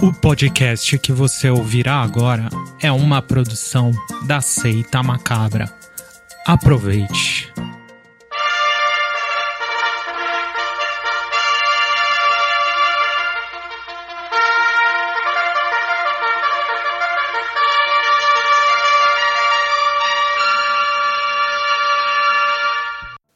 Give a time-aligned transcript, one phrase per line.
[0.00, 2.48] O podcast que você ouvirá agora
[2.80, 3.90] é uma produção
[4.28, 5.68] da Seita Macabra.
[6.46, 7.52] Aproveite.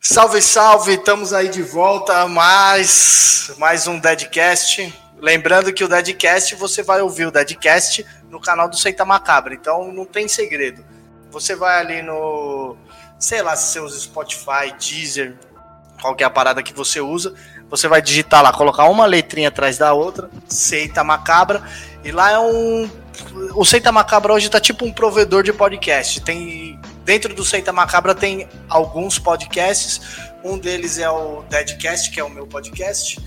[0.01, 0.95] Salve, salve!
[0.95, 5.02] Estamos aí de volta a mais, mais um Deadcast.
[5.23, 9.93] Lembrando que o Deadcast você vai ouvir o Deadcast no canal do Seita Macabra, então
[9.93, 10.85] não tem segredo.
[11.31, 12.77] Você vai ali no,
[13.21, 15.37] sei lá, seus Spotify, Deezer,
[16.01, 17.35] qualquer parada que você usa,
[17.71, 21.63] você vai digitar lá, colocar uma letrinha atrás da outra, Seita Macabra,
[22.03, 22.91] e lá é um.
[23.55, 26.21] O Seita Macabra hoje tá tipo um provedor de podcast.
[26.21, 26.81] Tem.
[27.05, 30.01] Dentro do Seita Macabra tem alguns podcasts.
[30.43, 33.21] Um deles é o Deadcast, que é o meu podcast.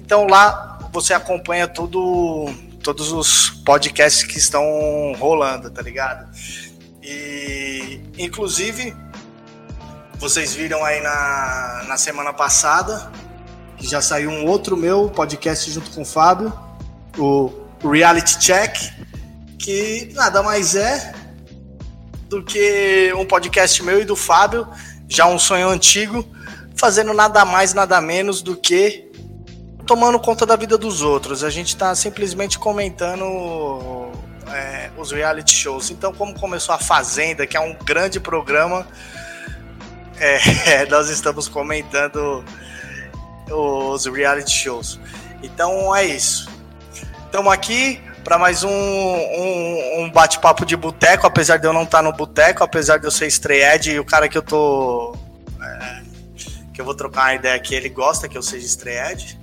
[0.00, 4.62] Então lá você acompanha todos os podcasts que estão
[5.18, 6.28] rolando, tá ligado?
[7.02, 8.94] E, inclusive,
[10.18, 13.10] vocês viram aí na, na semana passada
[13.78, 16.52] que já saiu um outro meu podcast junto com o Fábio,
[17.18, 17.50] o
[17.82, 18.76] Reality Check,
[19.58, 21.14] que nada mais é
[22.28, 24.68] do que um podcast meu e do Fábio,
[25.08, 26.24] já um sonho antigo,
[26.76, 29.11] fazendo nada mais, nada menos do que
[29.86, 31.44] tomando conta da vida dos outros.
[31.44, 34.12] A gente está simplesmente comentando
[34.48, 35.90] é, os reality shows.
[35.90, 38.86] Então, como começou a Fazenda, que é um grande programa,
[40.18, 42.44] é, nós estamos comentando
[43.50, 45.00] os reality shows.
[45.42, 46.48] Então é isso.
[47.26, 51.98] Estamos aqui para mais um, um, um bate-papo de boteco, apesar de eu não estar
[51.98, 55.16] tá no boteco, apesar de eu ser estreed e o cara que eu tô.
[55.60, 56.02] É,
[56.72, 59.41] que eu vou trocar uma ideia aqui, ele gosta que eu seja estreed.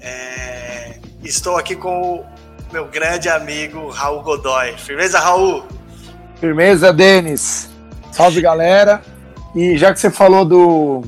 [0.00, 2.24] É, estou aqui com o
[2.72, 4.74] meu grande amigo Raul Godoy.
[4.76, 5.64] Firmeza, Raul?
[6.40, 7.68] Firmeza, Denis.
[8.12, 9.02] Salve, galera.
[9.54, 11.02] E já que você falou do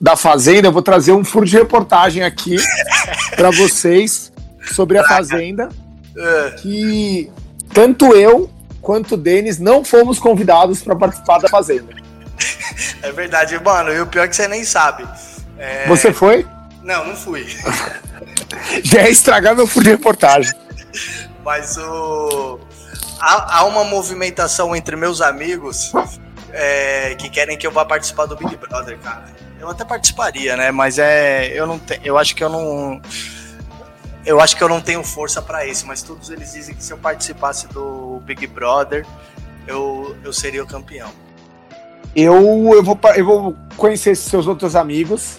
[0.00, 2.56] da Fazenda, eu vou trazer um furo de reportagem aqui
[3.36, 4.32] para vocês
[4.72, 5.68] sobre a Fazenda.
[6.16, 6.50] É.
[6.58, 7.30] Que
[7.72, 8.50] tanto eu
[8.80, 11.94] quanto o Denis não fomos convidados para participar da Fazenda.
[13.02, 13.92] É verdade, mano.
[13.92, 15.06] E o pior é que você nem sabe.
[15.58, 15.86] É...
[15.86, 16.46] Você foi?
[16.82, 17.46] Não, não fui.
[18.82, 20.52] Já é estragar meu furo de reportagem.
[21.44, 22.60] Mas o.
[23.20, 25.92] Há, há uma movimentação entre meus amigos
[26.52, 29.24] é, que querem que eu vá participar do Big Brother, cara.
[29.60, 30.70] Eu até participaria, né?
[30.70, 31.48] Mas é.
[31.48, 33.00] Eu não te, Eu acho que eu não.
[34.24, 36.92] Eu acho que eu não tenho força para isso, mas todos eles dizem que se
[36.92, 39.04] eu participasse do Big Brother,
[39.66, 41.10] eu, eu seria o campeão.
[42.14, 42.34] Eu,
[42.74, 45.38] eu, vou, eu vou conhecer seus outros amigos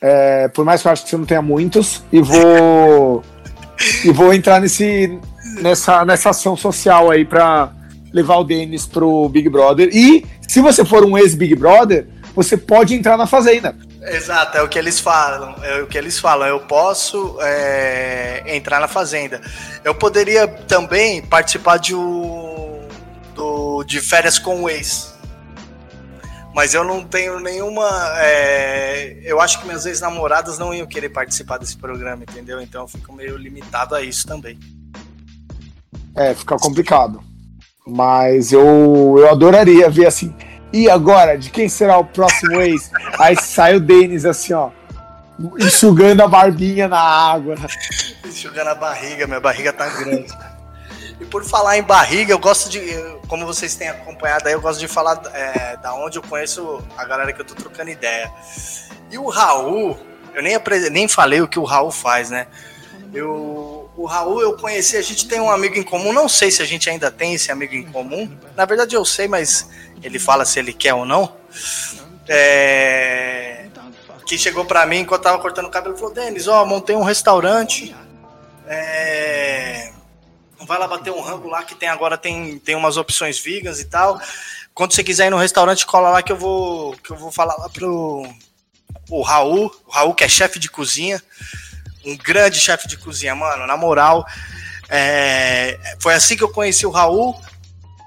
[0.00, 3.22] é, por mais que eu acho que você não tenha muitos, e vou
[4.04, 5.18] e vou entrar nesse,
[5.60, 7.72] nessa, nessa ação social aí para
[8.12, 9.88] levar o Denis pro Big Brother.
[9.92, 13.74] E se você for um ex-Big Brother, você pode entrar na Fazenda.
[14.00, 15.54] Exato, é o que eles falam.
[15.62, 16.46] É o que eles falam.
[16.48, 19.40] Eu posso é, entrar na Fazenda.
[19.84, 22.86] Eu poderia também participar de, um,
[23.34, 25.17] do, de férias com o ex.
[26.58, 27.88] Mas eu não tenho nenhuma.
[28.16, 29.20] É...
[29.22, 32.60] Eu acho que minhas ex-namoradas não iam querer participar desse programa, entendeu?
[32.60, 34.58] Então eu fico meio limitado a isso também.
[36.16, 37.22] É, fica complicado.
[37.86, 40.34] Mas eu, eu adoraria ver assim.
[40.72, 42.90] E agora, de quem será o próximo ex?
[43.20, 44.70] Aí sai o Denis assim, ó.
[45.60, 47.54] Enxugando a barbinha na água.
[48.26, 50.26] Enxugando a barriga, minha barriga tá grande.
[51.20, 52.80] E por falar em barriga, eu gosto de,
[53.26, 57.04] como vocês têm acompanhado aí, eu gosto de falar é, da onde eu conheço a
[57.04, 58.32] galera que eu tô trocando ideia.
[59.10, 59.98] E o Raul,
[60.34, 60.56] eu nem,
[60.90, 62.46] nem falei o que o Raul faz, né?
[63.12, 66.62] Eu, o Raul eu conheci, a gente tem um amigo em comum, não sei se
[66.62, 68.30] a gente ainda tem esse amigo em comum.
[68.54, 69.68] Na verdade eu sei, mas
[70.02, 71.32] ele fala se ele quer ou não.
[72.28, 73.66] É,
[74.28, 77.96] que chegou para mim enquanto tava cortando o cabelo falou: Denis, ó, montei um restaurante.
[78.66, 79.87] É,
[80.68, 83.86] vai lá bater um rango lá que tem agora tem, tem umas opções vegas e
[83.86, 84.20] tal.
[84.74, 87.56] Quando você quiser ir no restaurante, cola lá que eu vou que eu vou falar
[87.56, 88.22] lá pro
[89.10, 91.20] o Raul, o Raul que é chefe de cozinha,
[92.04, 94.26] um grande chefe de cozinha, mano, na moral.
[94.90, 97.34] É, foi assim que eu conheci o Raul,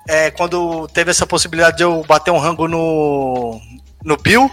[0.08, 3.60] é, quando teve essa possibilidade de eu bater um rango no,
[4.04, 4.50] no Bill.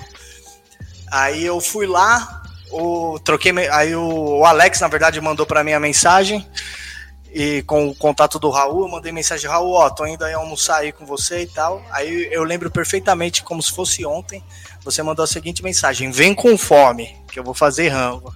[1.11, 5.73] Aí eu fui lá, o, troquei, aí o, o Alex, na verdade, mandou para mim
[5.73, 6.47] a mensagem
[7.41, 10.91] e com o contato do Raul, mandei mensagem, Raul, ó, tô indo aí almoçar aí
[10.91, 11.81] com você e tal.
[11.93, 14.43] Aí eu lembro perfeitamente, como se fosse ontem,
[14.83, 18.35] você mandou a seguinte mensagem, vem com fome, que eu vou fazer rango.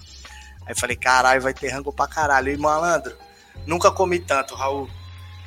[0.64, 2.52] Aí falei, caralho, vai ter rango pra caralho.
[2.52, 3.16] E malandro,
[3.66, 4.88] Nunca comi tanto, Raul.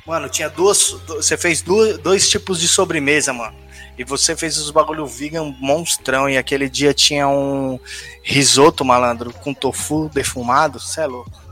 [0.06, 0.90] Mano, tinha duas.
[1.06, 3.56] Você fez duas, dois tipos de sobremesa, mano.
[3.98, 6.28] E você fez os bagulho vegan monstrão.
[6.28, 7.80] E aquele dia tinha um
[8.22, 10.78] risoto, malandro, com tofu defumado.
[10.78, 11.45] Cê é louco.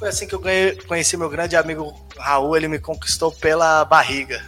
[0.00, 2.56] Foi assim que eu ganhei, conheci meu grande amigo Raul.
[2.56, 4.42] Ele me conquistou pela barriga.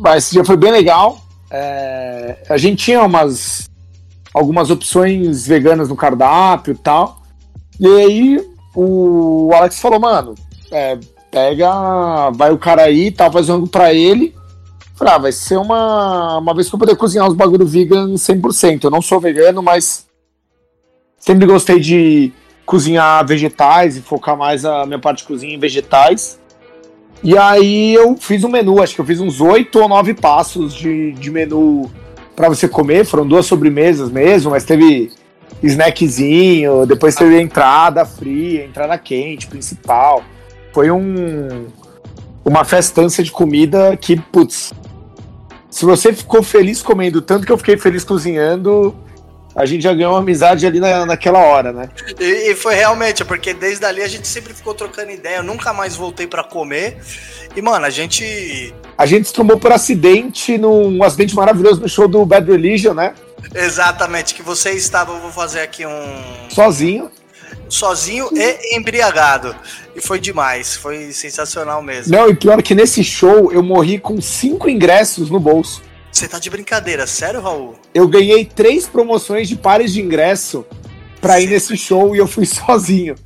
[0.00, 1.20] Mas esse dia foi bem legal.
[1.50, 3.70] É, a gente tinha umas
[4.32, 7.20] algumas opções veganas no cardápio e tal.
[7.78, 10.34] E aí o Alex falou, mano,
[10.72, 10.98] é,
[11.30, 14.34] pega, vai o cara aí, tá fazendo pra ele.
[14.94, 18.84] Falei, ah, vai ser uma, uma vez que eu poder cozinhar os bagulho vegan 100%.
[18.84, 20.06] Eu não sou vegano, mas
[21.18, 22.32] sempre gostei de
[22.64, 26.40] cozinhar vegetais e focar mais a minha parte de cozinha em vegetais.
[27.22, 30.74] E aí eu fiz um menu, acho que eu fiz uns oito ou nove passos
[30.74, 31.90] de, de menu
[32.36, 33.04] para você comer.
[33.04, 35.10] Foram duas sobremesas mesmo, mas teve
[35.62, 40.22] snackzinho, depois teve entrada fria, entrada quente, principal.
[40.72, 41.66] Foi um
[42.44, 44.74] uma festança de comida que, putz,
[45.70, 48.94] se você ficou feliz comendo tanto que eu fiquei feliz cozinhando,
[49.54, 51.88] a gente já ganhou uma amizade ali na, naquela hora, né?
[52.18, 55.72] E, e, foi realmente, porque desde ali a gente sempre ficou trocando ideia, eu nunca
[55.72, 56.98] mais voltei para comer.
[57.54, 58.74] E, mano, a gente.
[58.98, 62.94] A gente se tomou por acidente, num um acidente maravilhoso no show do Bad Religion,
[62.94, 63.14] né?
[63.54, 66.50] Exatamente, que você estava, eu vou fazer aqui um.
[66.50, 67.10] Sozinho.
[67.68, 69.54] Sozinho e embriagado.
[69.94, 72.14] E foi demais, foi sensacional mesmo.
[72.14, 75.82] Não, e pior que nesse show eu morri com cinco ingressos no bolso.
[76.14, 77.74] Você tá de brincadeira, sério, Raul?
[77.92, 80.64] Eu ganhei três promoções de pares de ingresso
[81.20, 83.16] pra ir nesse show e eu fui sozinho.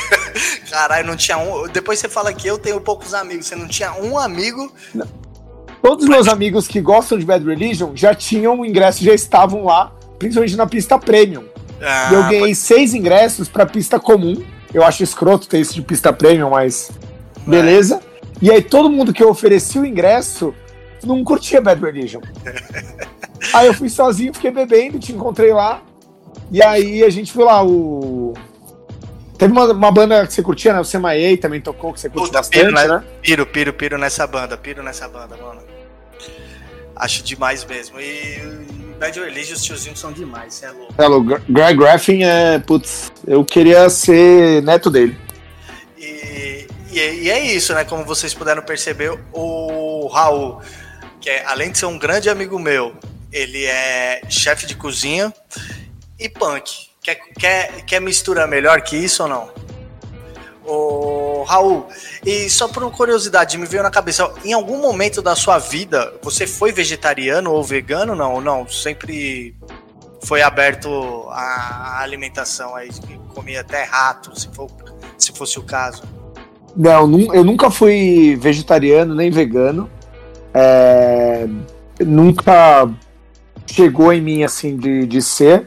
[0.70, 1.68] Caralho, não tinha um.
[1.68, 3.46] Depois você fala que eu tenho poucos amigos.
[3.46, 4.72] Você não tinha um amigo.
[4.94, 5.06] Não.
[5.82, 9.64] Todos os meus amigos que gostam de Bad Religion já tinham o ingresso, já estavam
[9.66, 11.44] lá, principalmente na pista premium.
[11.82, 12.54] Ah, e eu ganhei pode...
[12.54, 14.42] seis ingressos pra pista comum.
[14.72, 16.90] Eu acho escroto ter isso de pista premium, mas.
[17.46, 17.96] Beleza.
[17.96, 18.12] É.
[18.40, 20.54] E aí todo mundo que eu ofereci o ingresso
[21.06, 22.20] não curtia Bad Religion.
[23.52, 25.82] aí eu fui sozinho, fiquei bebendo, te encontrei lá.
[26.50, 28.34] E aí a gente viu lá o.
[29.38, 30.80] Teve uma, uma banda que você curtia, né?
[30.80, 33.04] O Semaei também tocou, que você curte Puta, bastante, piro, né?
[33.22, 35.62] Piro, piro, piro nessa banda, piro nessa banda, mano.
[36.94, 37.98] Acho demais mesmo.
[37.98, 38.38] E
[39.00, 40.94] Bad Religion, os tiozinhos são demais, é louco.
[40.96, 41.40] É louco.
[41.48, 42.58] Greg Graffin é.
[42.60, 45.16] Putz, eu queria ser neto dele.
[45.98, 47.82] E, e, e, é isso, né?
[47.84, 50.60] Como vocês puderam perceber, o Raul
[51.22, 52.92] que é, além de ser um grande amigo meu,
[53.32, 55.32] ele é chefe de cozinha
[56.18, 56.88] e punk.
[57.00, 59.50] Quer, quer, quer mistura melhor que isso ou não?
[60.64, 61.86] Ô, Raul,
[62.24, 66.46] e só por curiosidade, me veio na cabeça, em algum momento da sua vida, você
[66.46, 68.40] foi vegetariano ou vegano, não?
[68.40, 68.68] Não?
[68.68, 69.56] Sempre
[70.24, 70.88] foi aberto
[71.30, 72.90] a alimentação aí,
[73.34, 74.68] comia até rato, se, for,
[75.18, 76.02] se fosse o caso?
[76.76, 79.90] Não, eu nunca fui vegetariano nem vegano
[80.54, 81.46] é,
[82.00, 82.88] nunca
[83.66, 85.66] chegou em mim assim de, de ser,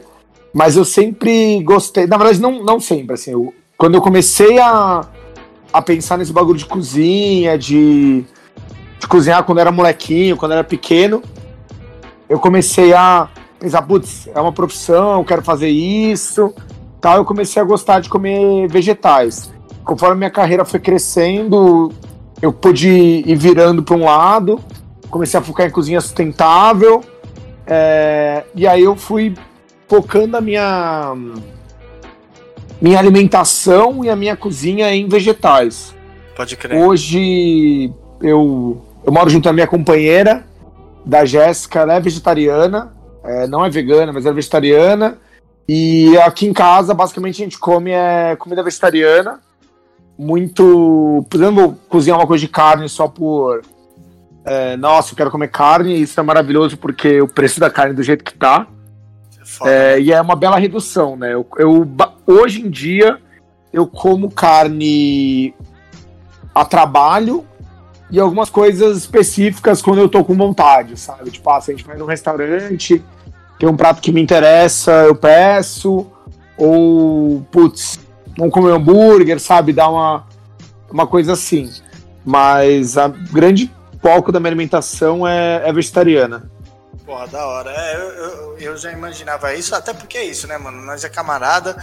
[0.52, 2.06] mas eu sempre gostei.
[2.06, 3.14] Na verdade, não, não sempre.
[3.14, 5.06] Assim, eu, quando eu comecei a,
[5.72, 8.24] a pensar nesse bagulho de cozinha, de,
[8.98, 11.22] de cozinhar quando era molequinho, quando era pequeno,
[12.28, 13.28] eu comecei a
[13.58, 16.54] pensar, putz, é uma profissão, eu quero fazer isso,
[17.00, 17.16] tal.
[17.16, 19.50] Eu comecei a gostar de comer vegetais.
[19.84, 21.92] Conforme minha carreira foi crescendo,
[22.40, 24.60] eu pude ir virando para um lado,
[25.10, 27.02] comecei a focar em cozinha sustentável,
[27.66, 29.34] é, e aí eu fui
[29.88, 31.14] focando a minha
[32.80, 35.94] minha alimentação e a minha cozinha em vegetais.
[36.36, 36.78] Pode crer.
[36.78, 37.90] Hoje
[38.20, 40.44] eu, eu moro junto à minha companheira,
[41.04, 42.92] da Jéssica, ela é vegetariana,
[43.24, 45.18] é, não é vegana, mas é vegetariana.
[45.68, 49.40] E aqui em casa, basicamente, a gente come é, comida vegetariana
[50.18, 51.26] muito.
[51.28, 53.62] Por exemplo, cozinhar uma coisa de carne só por.
[54.44, 57.96] É, nossa, eu quero comer carne, isso é maravilhoso porque o preço da carne é
[57.96, 58.66] do jeito que tá.
[59.64, 61.34] É, e é uma bela redução, né?
[61.34, 61.88] Eu, eu,
[62.26, 63.18] hoje em dia
[63.72, 65.54] eu como carne
[66.54, 67.44] a trabalho
[68.10, 71.30] e algumas coisas específicas quando eu tô com vontade, sabe?
[71.30, 73.02] Tipo, ah, se a gente vai num restaurante,
[73.58, 76.06] tem um prato que me interessa, eu peço.
[76.56, 78.00] Ou, putz,
[78.36, 79.72] vamos comer um hambúrguer, sabe?
[79.72, 80.26] Dar uma,
[80.90, 81.72] uma coisa assim.
[82.24, 86.50] Mas a grande foco da minha alimentação é, é vegetariana.
[87.04, 87.70] Porra, da hora.
[87.70, 90.82] É, eu, eu, eu, já imaginava isso, até porque é isso, né, mano?
[90.82, 91.76] Nós é camarada,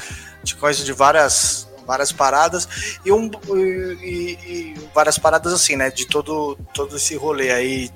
[0.44, 3.32] de coisa de várias, várias paradas e, um,
[4.02, 5.90] e, e, várias paradas assim, né?
[5.90, 7.90] De todo, todo esse rolê aí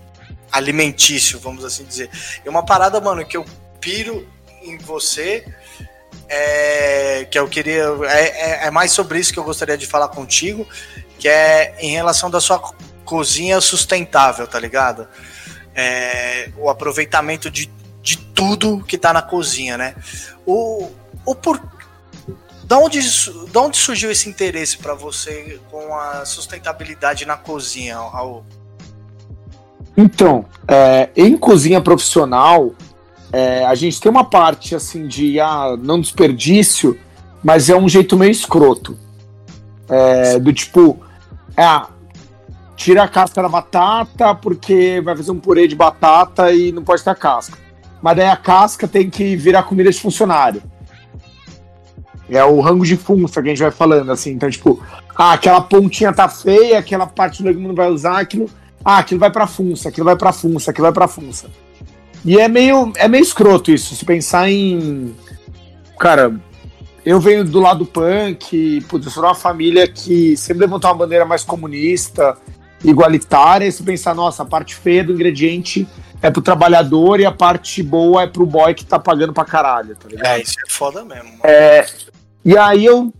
[0.51, 2.09] alimentício, vamos assim dizer.
[2.45, 3.45] E uma parada, mano, que eu
[3.81, 4.25] piro
[4.61, 5.45] em você
[6.29, 7.85] é, que eu queria.
[8.05, 10.67] É, é, é, mais sobre isso que eu gostaria de falar contigo,
[11.17, 12.59] que é em relação da sua
[13.05, 15.07] cozinha sustentável, tá ligado?
[15.73, 19.95] É, o aproveitamento de, de tudo que tá na cozinha, né?
[20.45, 20.91] O,
[21.25, 21.61] o por,
[22.63, 22.99] da onde,
[23.51, 28.43] da onde surgiu esse interesse para você com a sustentabilidade na cozinha, Raul?
[29.95, 32.75] Então, é, em cozinha profissional,
[33.31, 36.97] é, a gente tem uma parte assim de ah, não desperdício,
[37.43, 38.97] mas é um jeito meio escroto.
[39.89, 40.99] É, do tipo,
[41.55, 41.89] ah,
[42.75, 47.03] tira a casca da batata porque vai fazer um purê de batata e não pode
[47.03, 47.57] ter a casca.
[48.01, 50.61] Mas daí a casca tem que virar comida de funcionário.
[52.29, 54.31] É o rango de funça que a gente vai falando, assim.
[54.31, 54.83] Então, tipo,
[55.15, 58.49] ah, aquela pontinha tá feia, aquela parte do legume não vai usar, aquilo.
[58.83, 61.49] Ah, aquilo vai pra funça, aquilo vai pra funça, aquilo vai pra funça.
[62.27, 65.15] E é meio, é meio escroto isso, se pensar em.
[65.97, 66.37] Cara,
[67.05, 70.97] eu venho do lado punk, putz, eu sou de uma família que sempre levantou uma
[70.97, 72.37] bandeira mais comunista,
[72.83, 75.87] igualitária, e se pensar, nossa, a parte feia do ingrediente
[76.21, 79.95] é pro trabalhador e a parte boa é pro boy que tá pagando pra caralho,
[79.95, 80.27] tá ligado?
[80.27, 81.31] É, isso é foda mesmo.
[81.45, 81.85] É,
[82.43, 83.13] e aí eu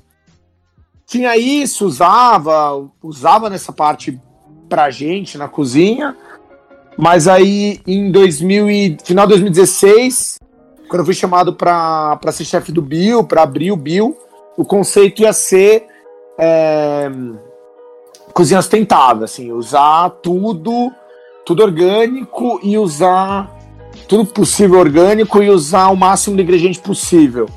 [1.06, 4.20] tinha isso, usava, usava nessa parte
[4.68, 6.14] pra gente na cozinha,
[6.98, 10.39] mas aí, em 2000 e, final de 2016,
[10.89, 14.18] quando eu fui chamado para ser chefe do Bill, para abrir o Bill,
[14.58, 15.86] o conceito ia ser
[16.39, 17.10] é,
[18.34, 20.92] cozinha sustentável, assim, usar tudo,
[21.46, 23.56] tudo orgânico e usar
[24.08, 27.48] tudo possível orgânico e usar o máximo de ingrediente possível.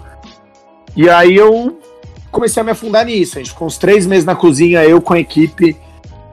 [0.94, 1.78] E aí eu
[2.30, 3.38] comecei a me afundar nisso.
[3.38, 5.76] A gente ficou uns três meses na cozinha, eu com a equipe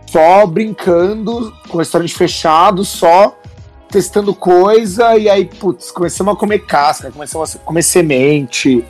[0.07, 3.37] só brincando, com restaurante fechado, só
[3.89, 8.83] testando coisa, e aí, putz, começamos a comer casca, começamos a comer semente,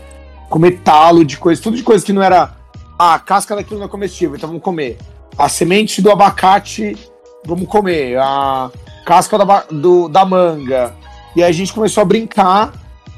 [0.50, 2.56] comer talo de coisa, tudo de coisa que não era.
[2.98, 4.98] Ah, a casca daquilo não é comestível, então vamos comer.
[5.38, 6.98] A semente do abacate,
[7.46, 8.18] vamos comer.
[8.18, 8.72] A
[9.06, 10.96] casca da, do, da manga.
[11.36, 12.74] E aí a gente começou a brincar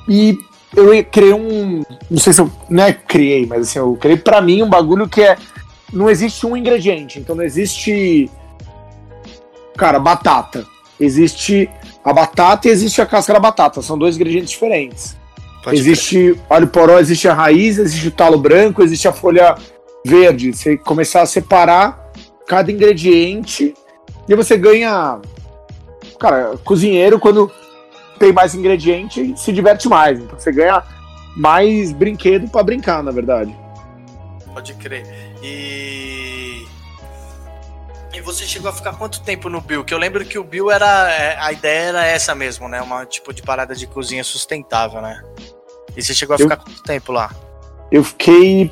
[0.07, 0.37] e
[0.75, 1.83] eu criei um.
[2.09, 2.51] Não sei se eu.
[2.69, 5.37] Não é criei, mas assim, eu criei pra mim um bagulho que é
[5.91, 7.19] não existe um ingrediente.
[7.19, 8.29] Então não existe.
[9.77, 10.65] Cara, batata.
[10.99, 11.69] Existe
[12.03, 13.81] a batata e existe a casca da batata.
[13.81, 15.17] São dois ingredientes diferentes.
[15.63, 16.41] Pode existe ver.
[16.49, 19.55] óleo poró, existe a raiz, existe o talo branco, existe a folha
[20.05, 20.53] verde.
[20.53, 22.11] Você começar a separar
[22.47, 23.73] cada ingrediente
[24.27, 25.19] e você ganha.
[26.19, 27.51] Cara, cozinheiro, quando
[28.17, 30.19] tem mais ingrediente, se diverte mais.
[30.19, 30.83] Então você ganha
[31.35, 33.55] mais brinquedo para brincar, na verdade.
[34.53, 35.28] Pode crer.
[35.41, 36.65] E.
[38.13, 39.83] E você chegou a ficar quanto tempo no Bill?
[39.83, 41.11] Que eu lembro que o Bill era.
[41.11, 42.81] É, a ideia era essa mesmo, né?
[42.81, 45.23] Uma tipo de parada de cozinha sustentável, né?
[45.95, 47.31] E você chegou a ficar quanto tempo lá?
[47.91, 48.71] Eu fiquei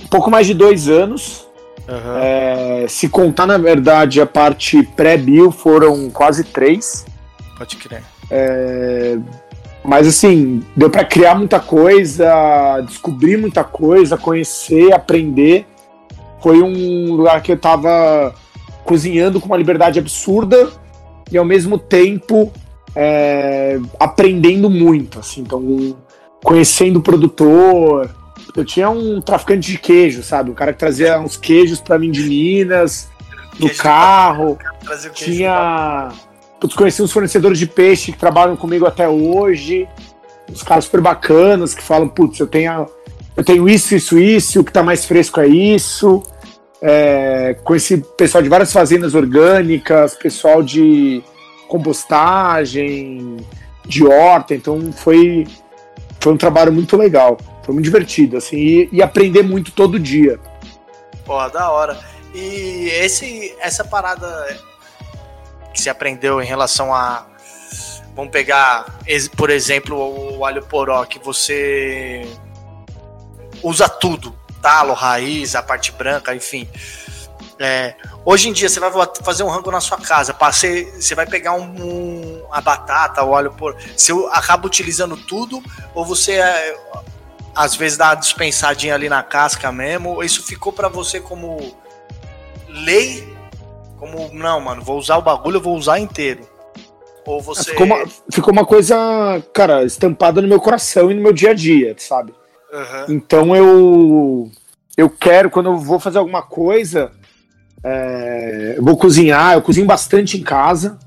[0.00, 1.46] um pouco mais de dois anos.
[1.88, 2.18] Uhum.
[2.18, 7.04] É, se contar, na verdade, a parte pré-Bill foram quase três.
[7.58, 8.02] Pode crer.
[8.30, 9.18] É,
[9.84, 15.66] mas assim, deu para criar muita coisa, descobrir muita coisa, conhecer, aprender.
[16.42, 18.34] Foi um lugar que eu tava
[18.84, 20.70] cozinhando com uma liberdade absurda
[21.30, 22.52] e ao mesmo tempo
[22.96, 25.96] é, aprendendo muito, assim, então
[26.42, 28.10] conhecendo o produtor.
[28.56, 30.50] Eu tinha um traficante de queijo, sabe?
[30.50, 33.08] Um cara que trazia uns queijos para mim de Minas,
[33.58, 34.58] no carro.
[35.14, 36.10] Tinha.
[36.60, 39.88] Putz, conheci uns fornecedores de peixe que trabalham comigo até hoje.
[40.50, 42.86] Uns caras super bacanas que falam, putz, eu tenho,
[43.36, 46.22] eu tenho isso, isso, isso, o que tá mais fresco é isso
[46.82, 51.22] é, conheci pessoal de várias fazendas orgânicas, pessoal de
[51.68, 53.36] compostagem,
[53.86, 55.46] de horta, então foi,
[56.20, 60.40] foi um trabalho muito legal, foi muito divertido, assim, e, e aprender muito todo dia.
[61.24, 61.98] Pô, da hora.
[62.34, 64.58] E esse, essa parada
[65.72, 67.26] que se aprendeu em relação a.
[68.14, 68.98] Vamos pegar,
[69.36, 72.26] por exemplo, o alho poró, que você
[73.62, 76.68] usa tudo talo, raiz, a parte branca, enfim.
[77.58, 78.90] É, hoje em dia você vai
[79.22, 83.30] fazer um rango na sua casa, você, você vai pegar um, um, a batata, o
[83.30, 83.76] óleo por.
[83.96, 85.62] Você acaba utilizando tudo,
[85.94, 86.76] ou você é,
[87.54, 90.22] às vezes dá uma dispensadinha ali na casca mesmo?
[90.22, 91.76] Isso ficou para você como
[92.68, 93.36] lei?
[93.98, 96.48] Como, não, mano, vou usar o bagulho, eu vou usar inteiro.
[97.24, 97.70] Ou você.
[97.70, 98.96] Ficou uma, ficou uma coisa,
[99.52, 102.34] cara, estampada no meu coração e no meu dia a dia, sabe?
[102.72, 103.14] Uhum.
[103.14, 104.50] Então eu
[104.96, 107.12] eu quero, quando eu vou fazer alguma coisa,
[107.82, 110.98] é, eu vou cozinhar, eu cozinho bastante em casa.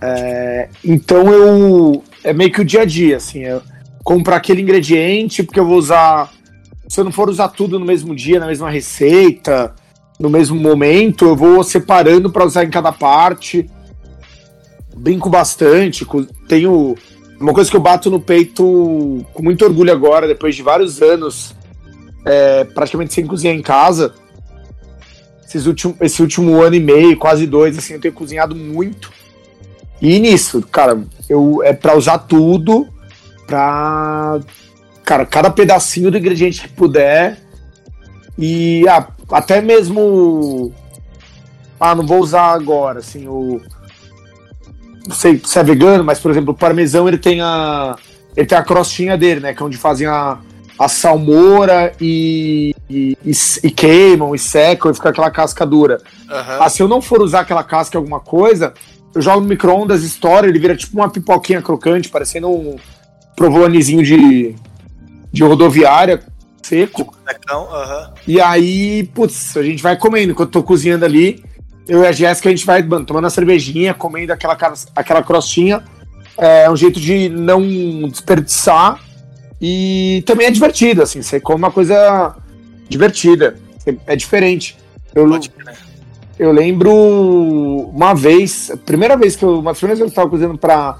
[0.00, 2.04] É, então eu.
[2.22, 3.40] É meio que o dia a dia, assim.
[3.40, 3.62] Eu,
[4.04, 6.32] comprar aquele ingrediente, porque eu vou usar.
[6.88, 9.74] Se eu não for usar tudo no mesmo dia, na mesma receita,
[10.18, 13.68] no mesmo momento, eu vou separando para usar em cada parte.
[14.96, 16.06] Brinco bastante,
[16.48, 16.96] tenho
[17.40, 21.54] uma coisa que eu bato no peito com muito orgulho agora, depois de vários anos,
[22.24, 24.14] é, praticamente sem cozinhar em casa.
[25.46, 29.10] Esses últimos, esse último ano e meio, quase dois, assim, eu tenho cozinhado muito.
[30.00, 32.86] E nisso, cara, eu é para usar tudo,
[33.46, 34.40] pra.
[35.04, 37.38] Cara, cada pedacinho do ingrediente que puder.
[38.36, 40.72] E ah, até mesmo.
[41.80, 43.60] Ah, não vou usar agora, assim, o
[45.08, 47.96] não sei se é vegano, mas, por exemplo, o parmesão ele tem a.
[48.36, 49.54] Ele tem a crostinha dele, né?
[49.54, 50.38] Que é onde fazem a,
[50.78, 53.16] a salmoura e, e,
[53.64, 55.96] e, queimam e secam e fica aquela casca dura.
[56.28, 56.62] Uhum.
[56.62, 58.74] Ah, se eu não for usar aquela casca em alguma coisa,
[59.14, 62.76] eu jogo no micro-ondas, estoura, ele vira tipo uma pipoquinha crocante, parecendo um
[63.34, 64.54] provolonezinho de,
[65.32, 66.22] de rodoviária
[66.62, 67.02] seco.
[67.02, 68.12] Uhum.
[68.26, 70.32] E aí, putz, a gente vai comendo.
[70.32, 71.42] Enquanto eu tô cozinhando ali,
[71.88, 74.56] eu e a Jéssica, a gente vai mano, tomando a cervejinha, comendo aquela,
[74.94, 75.82] aquela crostinha.
[76.36, 77.62] É um jeito de não
[78.08, 79.00] desperdiçar.
[79.60, 82.36] E também é divertido, assim, você come uma coisa
[82.88, 83.56] divertida.
[84.06, 84.76] É diferente.
[85.14, 85.28] Eu,
[86.38, 86.92] eu lembro
[87.92, 89.58] uma vez, a primeira vez que eu.
[89.58, 90.98] Uma das primeiras vezes que eu estava cozinhando pra,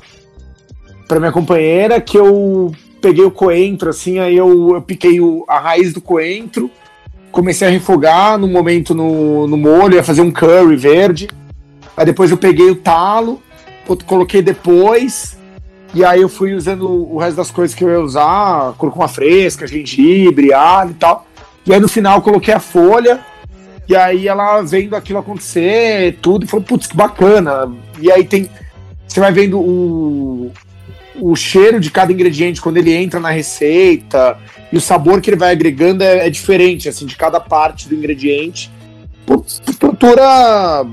[1.07, 5.61] pra minha companheira, que eu peguei o coentro, assim, aí eu, eu piquei o, a
[5.61, 6.69] raiz do coentro
[7.31, 11.29] comecei a refogar no momento no, no molho, ia fazer um curry verde.
[11.97, 13.43] Aí depois eu peguei o talo,
[14.07, 15.37] coloquei depois,
[15.95, 19.67] e aí eu fui usando o resto das coisas que eu ia usar, cúrcuma fresca,
[19.67, 21.27] gengibre, alho e tal.
[21.67, 23.21] E aí no final coloquei a folha,
[23.89, 27.73] e aí ela vendo aquilo acontecer, tudo, e falou, putz, que bacana.
[28.01, 28.49] E aí tem.
[29.07, 30.53] Você vai vendo o,
[31.21, 34.39] o cheiro de cada ingrediente quando ele entra na receita
[34.73, 37.95] e o sabor que ele vai agregando é, é diferente, assim, de cada parte do
[37.95, 38.71] ingrediente.
[39.27, 40.87] Por estrutura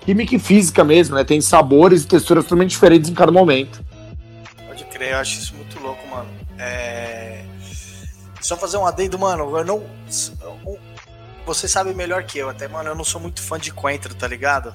[0.00, 1.24] química e física mesmo, né?
[1.24, 3.84] Tem sabores e texturas totalmente diferentes em cada momento.
[4.66, 6.28] Pode crer, eu acho isso muito louco, mano.
[6.58, 7.44] É...
[8.40, 9.82] Só fazer um adendo, mano, eu não...
[11.46, 14.26] Você sabe melhor que eu até, mano, eu não sou muito fã de coentro, tá
[14.26, 14.74] ligado?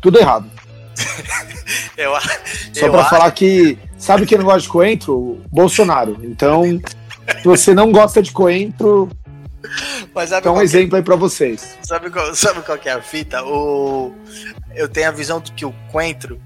[0.00, 0.50] Tudo errado.
[1.96, 2.12] Eu,
[2.72, 3.10] Só eu pra acho...
[3.10, 3.78] falar que.
[3.98, 5.42] Sabe quem não gosta de coentro?
[5.50, 6.18] Bolsonaro.
[6.22, 9.10] Então, se você não gosta de coentro.
[10.14, 11.76] Mas então, um exemplo aí pra vocês.
[11.82, 13.42] Sabe qual, sabe qual que é a fita?
[13.44, 14.14] O...
[14.74, 16.40] Eu tenho a visão de que o coentro.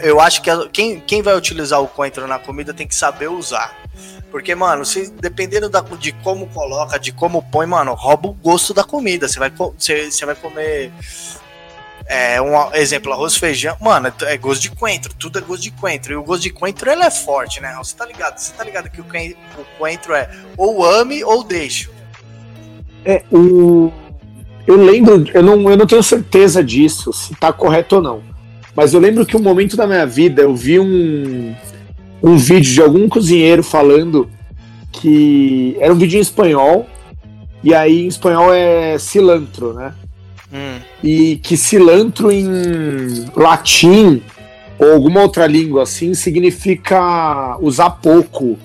[0.00, 0.68] Eu acho que a...
[0.68, 3.76] quem, quem vai utilizar o coentro na comida tem que saber usar.
[4.30, 8.74] Porque, mano, se dependendo da, de como coloca, de como põe, mano, rouba o gosto
[8.74, 9.28] da comida.
[9.28, 10.92] Você vai, você, você vai comer
[12.08, 16.14] é, um exemplo, arroz feijão, mano, é gosto de coentro, tudo é gosto de coentro.
[16.14, 17.74] E o gosto de coentro ele é forte, né?
[17.76, 18.38] Você tá ligado?
[18.38, 19.04] Você tá ligado que o
[19.78, 21.90] coentro é ou ame ou deixe.
[23.04, 23.92] É, o.
[24.66, 28.22] Eu lembro, eu não, eu não tenho certeza disso, se tá correto ou não.
[28.74, 31.54] Mas eu lembro que um momento da minha vida eu vi um,
[32.22, 34.30] um vídeo de algum cozinheiro falando
[34.92, 36.86] que era um vídeo em espanhol,
[37.62, 39.94] e aí em espanhol é cilantro, né?
[40.52, 40.80] Hum.
[41.02, 42.46] E que cilantro em
[43.36, 44.22] latim
[44.78, 48.58] ou alguma outra língua assim significa usar pouco,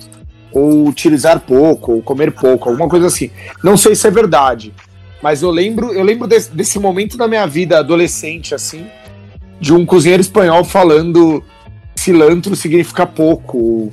[0.52, 3.30] ou utilizar pouco, ou comer pouco, alguma coisa assim.
[3.62, 4.72] Não sei se é verdade,
[5.22, 8.86] mas eu lembro, eu lembro desse, desse momento da minha vida adolescente assim,
[9.60, 11.42] de um cozinheiro espanhol falando
[11.96, 13.90] cilantro significa pouco.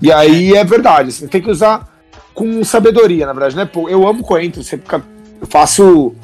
[0.00, 1.88] E aí é verdade, você tem que usar
[2.34, 3.68] com sabedoria, na verdade, né?
[3.88, 4.62] Eu amo coentro,
[5.40, 6.14] eu faço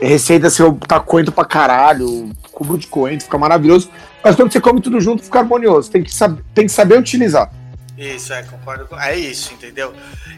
[0.00, 3.90] receita se eu tá coentro pra caralho, cubro de coentro, fica maravilhoso.
[4.22, 5.90] Mas quando você come tudo junto, fica harmonioso.
[5.90, 7.50] Tem que, saber, tem que saber utilizar.
[7.96, 8.86] Isso, é, concordo.
[8.86, 8.98] Com...
[8.98, 9.94] É isso, entendeu?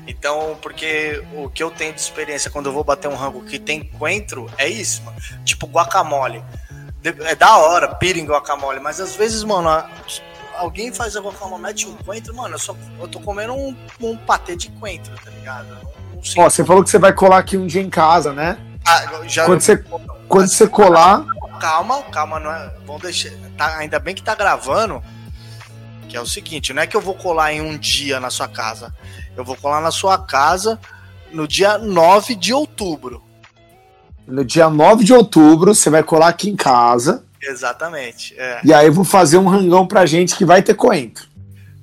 [0.06, 3.58] Então, porque o que eu tenho de experiência quando eu vou bater um rango que
[3.58, 5.16] tem coentro, é isso, mano.
[5.44, 6.42] Tipo guacamole.
[7.20, 9.68] É da hora, pira em guacamole, mas às vezes, mano,
[10.56, 14.16] alguém faz a guacamole, mete um coentro, mano, eu, só, eu tô comendo um, um
[14.16, 15.68] patê de coentro, tá ligado?
[16.36, 18.58] Ó, você falou que você vai colar aqui um dia em casa, né?
[18.86, 19.84] Ah, já quando você,
[20.28, 21.24] quando você colar.
[21.60, 22.72] Calma, calma, não é.
[22.86, 23.32] Vamos deixar.
[23.56, 25.02] Tá, ainda bem que tá gravando.
[26.08, 28.46] Que é o seguinte, não é que eu vou colar em um dia na sua
[28.46, 28.94] casa.
[29.36, 30.78] Eu vou colar na sua casa
[31.32, 33.22] no dia 9 de outubro.
[34.26, 37.24] No dia 9 de outubro, você vai colar aqui em casa.
[37.42, 38.34] Exatamente.
[38.38, 38.60] É.
[38.64, 41.26] E aí eu vou fazer um rangão pra gente que vai ter coentro.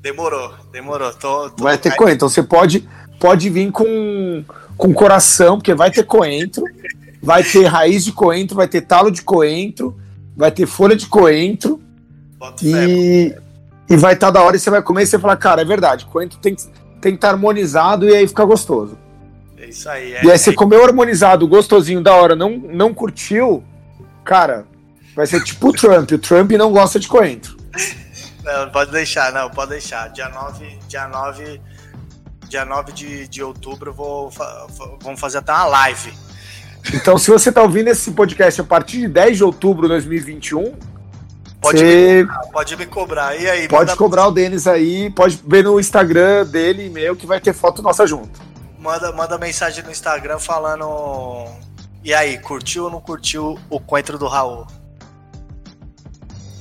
[0.02, 1.14] Demorou, demorou.
[1.14, 2.16] Tô, tô vai ter coentro.
[2.16, 2.88] Então você pode,
[3.20, 4.44] pode vir com
[4.78, 6.64] com coração, porque vai ter coentro,
[7.22, 9.98] vai ter raiz de coentro, vai ter talo de coentro,
[10.36, 11.82] vai ter folha de coentro.
[12.62, 13.34] E,
[13.90, 15.66] e vai estar tá da hora e você vai comer e você fala, cara, é
[15.66, 16.66] verdade, coentro tem, tem
[17.00, 18.98] que estar tá harmonizado e aí fica gostoso.
[19.58, 20.14] É isso aí.
[20.14, 20.54] É, e aí você é.
[20.54, 23.64] comeu harmonizado, gostosinho, da hora, não, não curtiu,
[24.26, 24.66] cara,
[25.16, 26.12] vai ser tipo o Trump.
[26.12, 27.56] O Trump não gosta de coentro.
[28.44, 30.10] Não, pode deixar, não, pode deixar.
[30.10, 31.62] Dia 9, dia 9,
[32.54, 34.30] dia 9 de, de outubro vou,
[35.02, 36.14] vamos fazer até uma live.
[36.94, 40.76] Então, se você está ouvindo esse podcast a partir de 10 de outubro de 2021,
[41.60, 41.84] pode, você...
[41.84, 43.36] me, cobrar, pode me cobrar.
[43.36, 43.68] E aí?
[43.68, 47.54] Pode cobrar o Denis aí, pode ver no Instagram dele e meu que vai ter
[47.54, 48.40] foto nossa junto.
[48.78, 51.48] Manda, manda mensagem no Instagram falando.
[52.04, 54.68] E aí, curtiu ou não curtiu o coentro do Raul?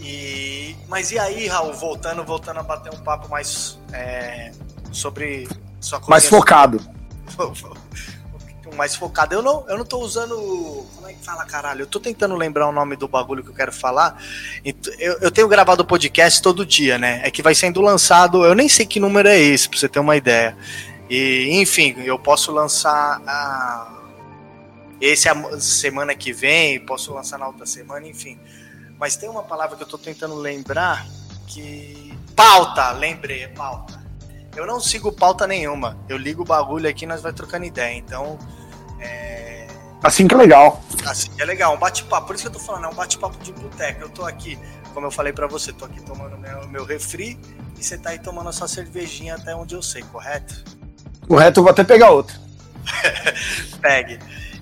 [0.01, 4.53] E, mas e aí, Raul, voltando, voltando a bater um papo mais é,
[4.91, 5.49] sobre.
[6.09, 6.81] Mais focado.
[8.75, 9.35] mais focado.
[9.35, 10.35] Eu não, eu não tô usando.
[10.95, 11.83] Como é que fala, caralho?
[11.83, 14.23] Eu tô tentando lembrar o nome do bagulho que eu quero falar.
[14.99, 17.21] Eu, eu tenho gravado o podcast todo dia, né?
[17.25, 18.45] É que vai sendo lançado.
[18.45, 20.57] Eu nem sei que número é esse, pra você ter uma ideia.
[21.09, 23.99] E, enfim, eu posso lançar a.
[25.01, 28.39] Esse a semana que vem, posso lançar na outra semana, enfim.
[28.99, 31.07] Mas tem uma palavra que eu tô tentando lembrar
[31.47, 32.17] que.
[32.37, 32.93] Pauta!
[32.93, 34.02] Lembrei, é pauta.
[34.55, 35.97] Eu não sigo pauta nenhuma.
[36.09, 37.97] Eu ligo o bagulho aqui e nós vai trocando ideia.
[37.97, 38.39] Então,
[39.01, 39.67] é...
[40.03, 40.83] Assim que é legal.
[41.07, 42.27] Assim que é legal, um bate-papo.
[42.27, 44.01] Por isso que eu tô falando, é um bate-papo de boteca.
[44.01, 44.59] Eu tô aqui,
[44.93, 47.39] como eu falei para você, tô aqui tomando meu, meu refri
[47.79, 50.63] e você tá aí tomando a sua cervejinha até onde eu sei, correto?
[51.27, 52.37] Correto, eu vou até pegar outra.
[53.81, 54.19] Pegue.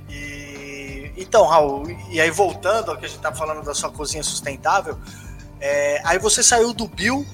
[0.08, 4.22] E, então, Raul, e aí voltando ao que a gente tá falando da sua cozinha
[4.22, 4.98] sustentável,
[5.58, 7.26] é, aí você saiu do Bill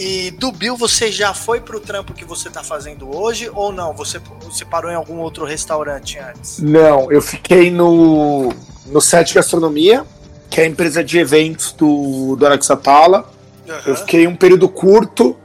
[0.00, 3.92] e do Bill, você já foi pro trampo que você tá fazendo hoje ou não?
[3.92, 6.58] Você, você parou em algum outro restaurante antes?
[6.58, 8.50] Não, eu fiquei no,
[8.86, 10.06] no Sete Gastronomia,
[10.48, 13.30] que é a empresa de eventos do, do Araxatala.
[13.68, 13.74] Uhum.
[13.84, 15.36] Eu fiquei um período curto.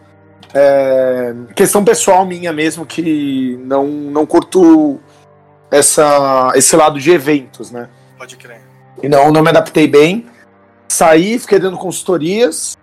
[0.53, 5.01] É, questão pessoal minha mesmo, que não, não curto
[5.69, 7.89] essa, esse lado de eventos, né?
[8.17, 8.61] Pode crer.
[9.03, 10.27] E não, não me adaptei bem.
[10.87, 12.77] Saí, fiquei dando consultorias.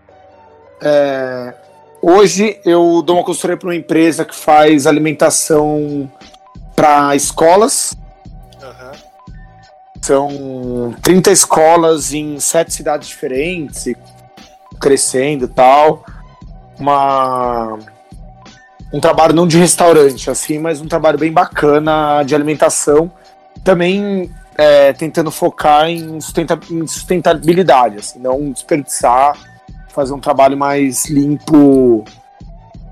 [0.82, 1.54] É,
[2.04, 6.10] Hoje eu dou uma consultoria para uma empresa que faz alimentação
[6.74, 7.96] para escolas.
[8.60, 9.32] Uhum.
[10.02, 13.94] São 30 escolas em sete cidades diferentes,
[14.80, 16.04] crescendo e tal.
[16.76, 17.78] Uma,
[18.92, 23.12] um trabalho não de restaurante, assim, mas um trabalho bem bacana de alimentação.
[23.62, 29.51] Também é, tentando focar em, sustentabilidade, assim, não desperdiçar
[29.92, 32.04] fazer um trabalho mais limpo,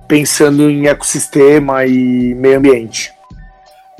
[0.07, 3.13] pensando em ecossistema e meio ambiente.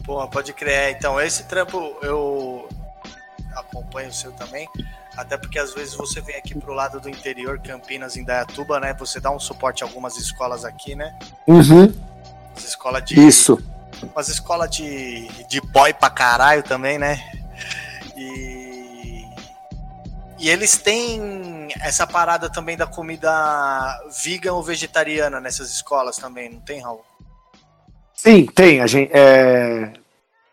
[0.05, 0.97] Pô, pode crer.
[0.97, 2.69] Então, esse trampo eu
[3.55, 4.69] acompanho o seu também.
[5.17, 8.95] Até porque às vezes você vem aqui pro lado do interior, Campinas, em Dayatuba, né?
[8.95, 11.17] Você dá um suporte a algumas escolas aqui, né?
[11.47, 11.93] Uhum.
[12.57, 13.27] As escolas de.
[13.27, 13.63] Isso.
[14.15, 17.21] Umas escolas de, de boy pra caralho também, né?
[18.17, 18.50] E
[20.41, 23.31] e eles têm essa parada também da comida
[24.25, 27.05] vegan ou vegetariana nessas escolas também, não tem, Raul?
[28.15, 28.81] Sim, tem.
[28.81, 29.93] A gente, é...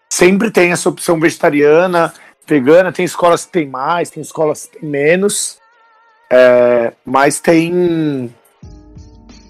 [0.10, 2.14] Sempre tem essa opção vegetariana,
[2.46, 2.92] vegana.
[2.92, 5.58] Tem escolas que tem mais, tem escolas que tem menos.
[6.30, 6.92] É...
[7.06, 8.34] Mas tem.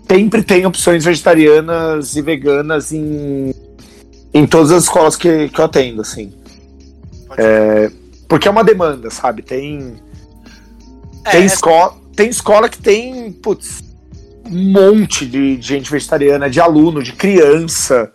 [0.07, 3.53] Sempre tem opções vegetarianas e veganas em,
[4.33, 6.31] em todas as escolas que, que eu atendo, assim.
[7.37, 7.91] É...
[8.27, 9.41] Porque é uma demanda, sabe?
[9.41, 9.95] Tem
[11.27, 13.83] é, tem, escola, tem escola que tem, putz,
[14.45, 18.11] um monte de, de gente vegetariana, de aluno, de criança.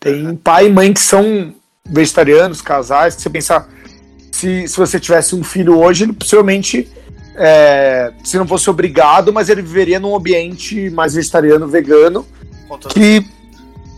[0.00, 0.36] Tem uhum.
[0.36, 3.68] pai e mãe que são vegetarianos, casais, que você pensar,
[4.32, 6.88] se, se você tivesse um filho hoje, ele possivelmente,
[7.36, 12.26] é, se não fosse obrigado, mas ele viveria num ambiente mais vegetariano, vegano,
[12.92, 13.24] que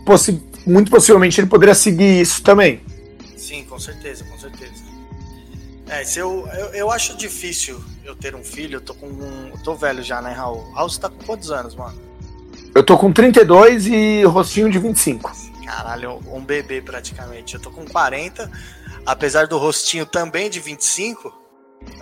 [0.04, 2.80] possi muito possivelmente ele poderia seguir isso também.
[3.36, 4.37] Sim, com certeza, com certeza.
[5.88, 9.06] É, se eu, eu, eu acho difícil eu ter um filho, eu tô com.
[9.52, 10.70] Eu tô velho já, né, Raul?
[10.72, 11.98] Raul, você tá com quantos anos, mano?
[12.74, 15.30] Eu tô com 32 e rostinho de 25.
[15.64, 17.54] Caralho, um bebê praticamente.
[17.54, 18.50] Eu tô com 40,
[19.04, 21.32] apesar do rostinho também de 25.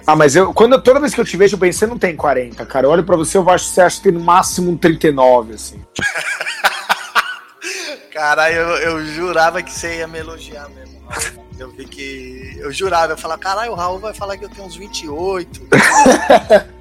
[0.07, 2.16] Ah, mas eu, quando, toda vez que eu te vejo, eu penso, você não tem
[2.16, 2.87] 40, cara.
[2.87, 5.55] Eu olho pra você, eu acho que você acha que tem no máximo um 39,
[5.55, 5.83] assim.
[8.12, 10.95] Caralho, eu, eu jurava que você ia me elogiar mesmo.
[11.58, 12.56] Eu vi que.
[12.58, 15.68] Eu jurava, eu falava, caralho, o Raul vai falar que eu tenho uns 28.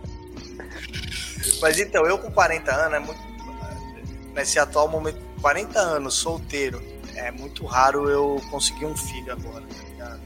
[1.61, 3.19] Mas então, eu com 40 anos, é muito.
[4.33, 6.83] Nesse atual momento, 40 anos, solteiro,
[7.15, 9.63] é muito raro eu conseguir um filho agora,
[9.97, 10.17] tá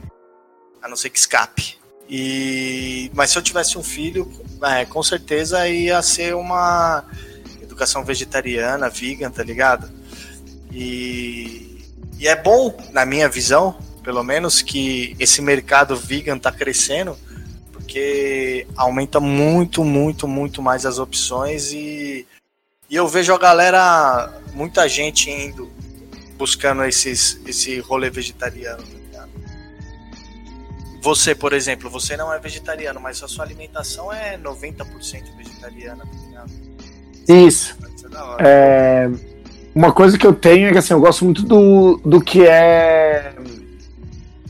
[0.82, 1.78] A não ser que escape.
[2.08, 3.08] E...
[3.14, 4.28] Mas se eu tivesse um filho,
[4.64, 7.04] é, com certeza ia ser uma.
[7.62, 9.88] educação vegetariana, vegan, tá ligado?
[10.72, 11.84] E,
[12.18, 17.16] e é bom, na minha visão, pelo menos, que esse mercado vegan tá crescendo,
[17.72, 22.26] porque aumenta muito, muito, muito mais as opções e,
[22.88, 25.70] e eu vejo a galera, muita gente indo
[26.36, 28.82] buscando esses, esse rolê vegetariano.
[29.12, 29.28] Tá
[31.02, 36.46] você, por exemplo, você não é vegetariano, mas a sua alimentação é 90% vegetariana, tá?
[37.28, 37.76] Isso.
[38.38, 39.08] É,
[39.74, 43.34] uma coisa que eu tenho é que assim, eu gosto muito do, do que é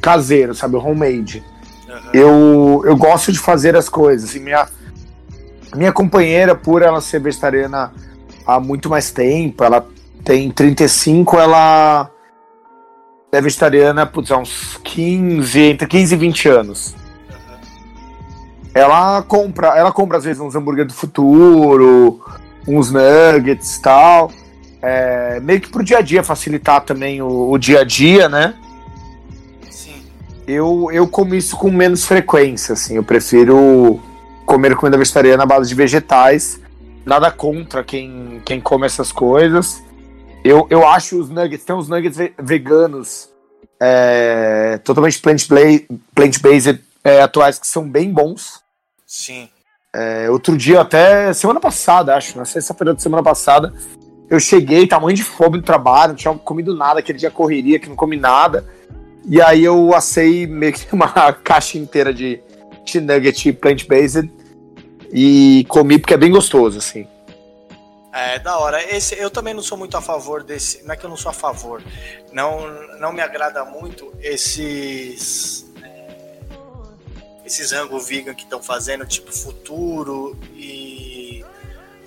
[0.00, 0.76] caseiro, sabe?
[0.76, 1.44] Homemade.
[1.88, 2.10] Uhum.
[2.12, 4.34] Eu, eu gosto de fazer as coisas.
[4.34, 4.68] E minha,
[5.74, 7.92] minha companheira, por ela ser vegetariana
[8.46, 9.86] há muito mais tempo, ela
[10.24, 12.10] tem 35, ela
[13.32, 16.94] é vegetariana putz, há uns 15, entre 15 e 20 anos.
[18.74, 22.20] Ela compra, ela compra às vezes uns hambúrguer do futuro,
[22.66, 24.30] uns nuggets e tal.
[24.82, 28.54] É, meio que pro dia a dia, facilitar também o, o dia a dia, né?
[30.50, 32.96] Eu, eu como isso com menos frequência, assim.
[32.96, 34.00] Eu prefiro
[34.44, 36.60] comer comida vegetariana à base de vegetais.
[37.04, 39.82] Nada contra quem, quem come essas coisas.
[40.44, 43.28] Eu, eu acho os nuggets, tem uns nuggets veganos
[43.80, 48.60] é, totalmente plant-based plant é, atuais que são bem bons.
[49.06, 49.48] Sim.
[49.94, 53.72] É, outro dia, até semana passada, acho, na sexta-feira da semana passada,
[54.28, 57.88] eu cheguei, tamanho de fome do trabalho, não tinha comido nada, aquele dia correria, que
[57.88, 58.64] não comi nada.
[59.24, 62.42] E aí eu assei meio que uma caixa inteira de,
[62.94, 64.30] nugget plant-based
[65.12, 67.06] e comi porque é bem gostoso, assim.
[68.12, 68.82] É, da hora.
[68.82, 70.82] Esse, eu também não sou muito a favor desse.
[70.84, 71.82] Não é que eu não sou a favor.
[72.32, 75.66] Não, não me agrada muito esses.
[75.82, 76.38] É,
[77.44, 80.36] esses rango vegan que estão fazendo, tipo futuro.
[80.54, 81.44] E.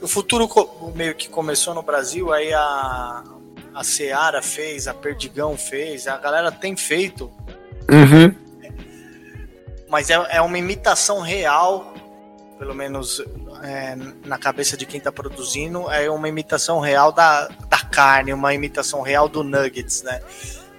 [0.01, 0.49] O futuro
[0.93, 3.23] meio que começou no Brasil, aí a,
[3.73, 7.31] a Seara fez, a Perdigão fez, a galera tem feito.
[7.89, 8.33] Uhum.
[9.89, 11.93] Mas é, é uma imitação real,
[12.57, 13.21] pelo menos
[13.63, 18.53] é, na cabeça de quem está produzindo, é uma imitação real da, da carne, uma
[18.53, 20.21] imitação real do nuggets, né?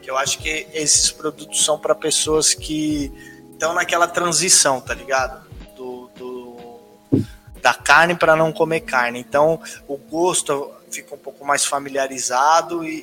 [0.02, 3.12] Que eu acho que esses produtos são para pessoas que
[3.52, 5.46] estão naquela transição, tá ligado?
[5.76, 6.56] Do, do
[7.62, 9.18] da carne para não comer carne.
[9.18, 12.94] Então, o gosto fica um pouco mais familiarizado e,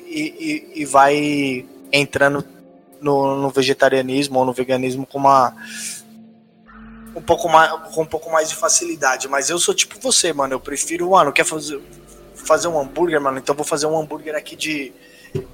[0.74, 2.44] e, e vai entrando
[3.00, 5.54] no, no, vegetarianismo ou no veganismo com uma
[7.14, 9.28] um pouco mais com um pouco mais de facilidade.
[9.28, 10.54] Mas eu sou tipo você, mano.
[10.54, 11.80] Eu prefiro, mano, quer fazer
[12.34, 13.38] fazer um hambúrguer, mano?
[13.38, 14.92] Então vou fazer um hambúrguer aqui de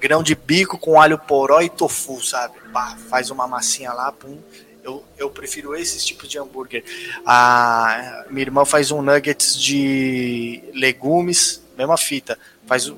[0.01, 2.55] grão de bico com alho poró e tofu, sabe?
[2.73, 4.39] Pá, faz uma massinha lá, pum.
[4.83, 6.83] Eu, eu prefiro esses tipos de hambúrguer.
[7.27, 12.39] A minha irmã faz um nuggets de legumes mesma fita.
[12.67, 12.93] Faz,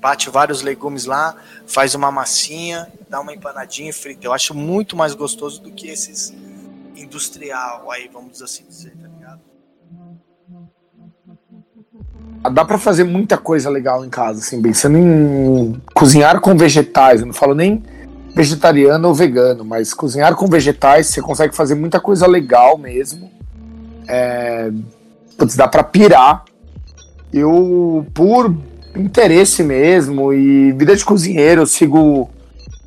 [0.00, 1.34] bate vários legumes lá,
[1.66, 4.26] faz uma massinha, dá uma empanadinha e frita.
[4.26, 6.34] Eu acho muito mais gostoso do que esses
[6.96, 9.40] industrial aí, vamos assim dizer, tá ligado?
[12.52, 17.20] Dá para fazer muita coisa legal em casa, assim, pensando em cozinhar com vegetais.
[17.20, 17.82] Eu não falo nem
[18.34, 23.30] vegetariano ou vegano, mas cozinhar com vegetais você consegue fazer muita coisa legal mesmo.
[24.06, 24.70] É,
[25.36, 26.44] putz, dá para pirar
[27.32, 28.54] eu, por
[28.94, 32.30] interesse mesmo e vida de cozinheiro, eu sigo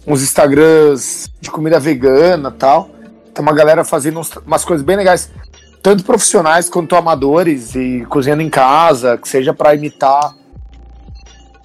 [0.07, 2.89] uns Instagrams de comida vegana tal.
[3.33, 5.29] Tem uma galera fazendo uns, umas coisas bem legais,
[5.83, 10.33] tanto profissionais quanto amadores e cozinhando em casa, que seja para imitar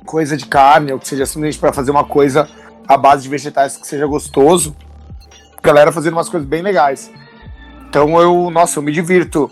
[0.05, 2.49] coisa de carne ou que seja simplesmente para fazer uma coisa
[2.87, 4.77] à base de vegetais que seja gostoso.
[5.63, 7.11] Galera fazendo umas coisas bem legais.
[7.89, 9.51] Então eu, nossa, eu me divirto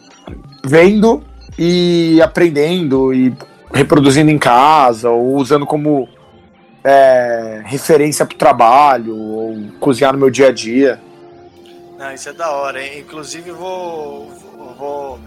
[0.64, 1.24] vendo
[1.58, 3.34] e aprendendo e
[3.72, 6.08] reproduzindo em casa, ou usando como
[6.84, 11.00] é, referência para o trabalho, ou cozinhar no meu dia a dia.
[12.14, 12.98] Isso é da hora, hein?
[13.00, 14.28] Inclusive vou.
[14.76, 15.20] vou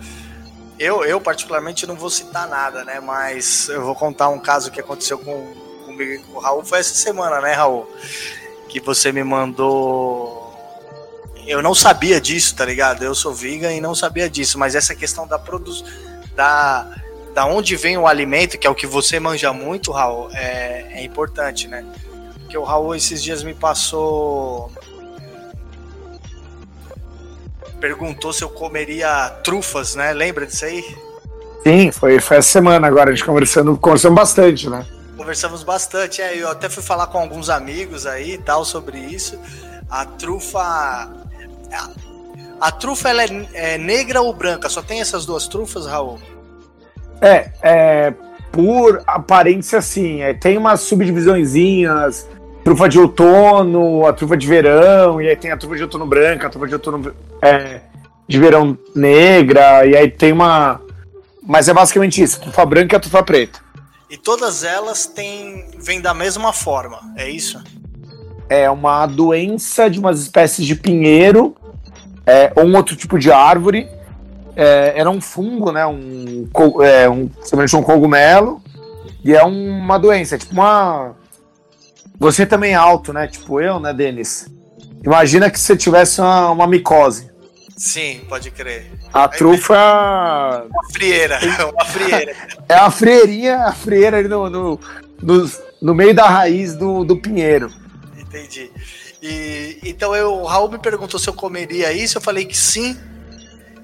[0.77, 2.99] eu, eu, particularmente, não vou citar nada, né?
[2.99, 5.53] Mas eu vou contar um caso que aconteceu com,
[5.85, 6.65] comigo e com o Raul.
[6.65, 7.89] Foi essa semana, né, Raul?
[8.67, 10.45] Que você me mandou
[11.47, 13.03] eu não sabia disso, tá ligado?
[13.03, 15.85] Eu sou vegan e não sabia disso, mas essa questão da produção
[16.35, 16.87] da,
[17.33, 21.03] da onde vem o alimento, que é o que você manja muito, Raul, é, é
[21.03, 21.85] importante, né?
[22.39, 24.71] Porque o Raul esses dias me passou.
[27.79, 30.13] Perguntou se eu comeria trufas, né?
[30.13, 30.83] Lembra disso aí?
[31.63, 34.85] Sim, foi, foi essa semana agora, a gente conversando, conversamos bastante, né?
[35.17, 39.39] Conversamos bastante, é, eu até fui falar com alguns amigos aí e tal sobre isso.
[39.89, 41.09] A trufa.
[42.59, 44.69] A, trufa ela é, é, negra ou branca?
[44.69, 46.19] Só tem essas duas trufas, Raul?
[47.21, 48.13] É, é
[48.51, 50.21] por aparência, sim.
[50.21, 52.27] É, tem umas subdivisõezinhas,
[52.63, 56.47] trufa de outono, a trufa de verão, e aí tem a trufa de outono branca,
[56.47, 57.81] a trufa de outono é,
[58.27, 60.81] de verão negra, e aí tem uma.
[61.43, 63.59] Mas é basicamente isso: trufa branca e a trufa preta.
[64.09, 67.61] E todas elas têm, vêm da mesma forma, é isso?
[68.47, 71.55] É uma doença de umas espécies de pinheiro
[72.25, 73.87] é, ou um outro tipo de árvore.
[74.55, 75.85] É, era um fungo, né?
[75.85, 76.47] Um,
[76.81, 77.29] é, um,
[77.77, 78.61] um cogumelo.
[79.23, 81.15] E é uma doença, é tipo uma.
[82.17, 83.27] Você também é alto, né?
[83.27, 84.47] Tipo eu, né, Denis?
[85.03, 87.29] Imagina que você tivesse uma, uma micose.
[87.75, 88.89] Sim, pode crer.
[89.13, 89.75] A trufa.
[90.69, 91.39] Uma frieira,
[91.73, 92.35] uma frieira.
[92.69, 94.79] é a frieirinha, a frieira ali no, no,
[95.21, 97.69] no, no meio da raiz do, do pinheiro.
[98.17, 98.71] Entendi.
[99.27, 102.95] E, então eu, o Raul me perguntou se eu comeria isso, eu falei que sim.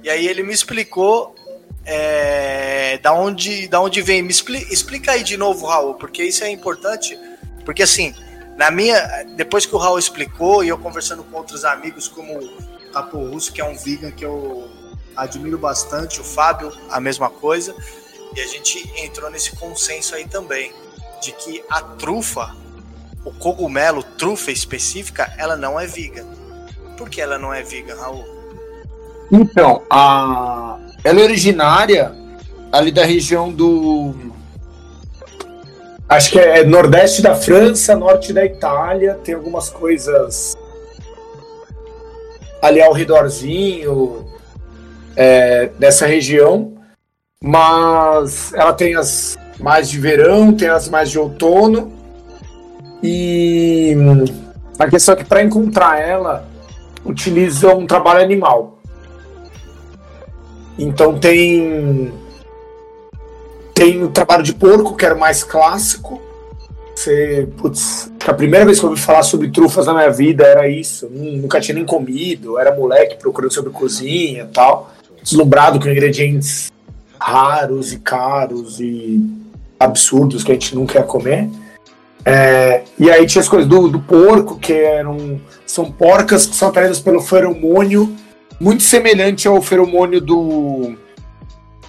[0.04, 1.34] E aí ele me explicou
[1.84, 4.22] é, da, onde, da onde vem.
[4.22, 7.18] Me explica, aí de novo, Raul, porque isso é importante.
[7.66, 8.14] Porque assim,
[8.56, 9.24] na minha.
[9.36, 12.40] Depois que o Raul explicou, e eu conversando com outros amigos, como
[12.94, 14.70] Capo Russo, que é um vegan que eu
[15.16, 17.76] admiro bastante, o Fábio, a mesma coisa.
[18.36, 20.72] E a gente entrou nesse consenso aí também,
[21.20, 22.56] de que a trufa,
[23.24, 26.26] o cogumelo, trufa específica, ela não é vegan.
[26.98, 28.26] Por que ela não é vegan, Raul?
[29.32, 30.78] Então, a...
[31.04, 32.14] ela é originária
[32.72, 34.14] ali da região do.
[36.10, 40.58] Acho que é nordeste da França, norte da Itália, tem algumas coisas
[42.62, 44.26] ali ao redorzinho
[45.16, 46.74] é, dessa região,
[47.42, 52.01] mas ela tem as mais de verão, tem as mais de outono
[53.04, 53.96] e
[54.78, 56.48] a questão é que para encontrar ela
[57.06, 58.80] utiliza um trabalho animal.
[60.78, 62.14] Então tem
[63.74, 66.22] tem o trabalho de porco que era mais clássico
[67.02, 70.70] você, putz, a primeira vez que eu ouvi falar sobre trufas na minha vida era
[70.70, 71.10] isso.
[71.10, 74.94] Nunca tinha nem comido, era moleque procurando sobre cozinha tal.
[75.24, 76.72] Deslumbrado com ingredientes
[77.20, 79.20] raros e caros e
[79.80, 81.50] absurdos que a gente nunca ia comer.
[82.24, 85.42] É, e aí tinha as coisas do, do porco, que eram.
[85.66, 88.16] São porcas que são atraídas pelo feromônio,
[88.60, 90.96] muito semelhante ao feromônio do,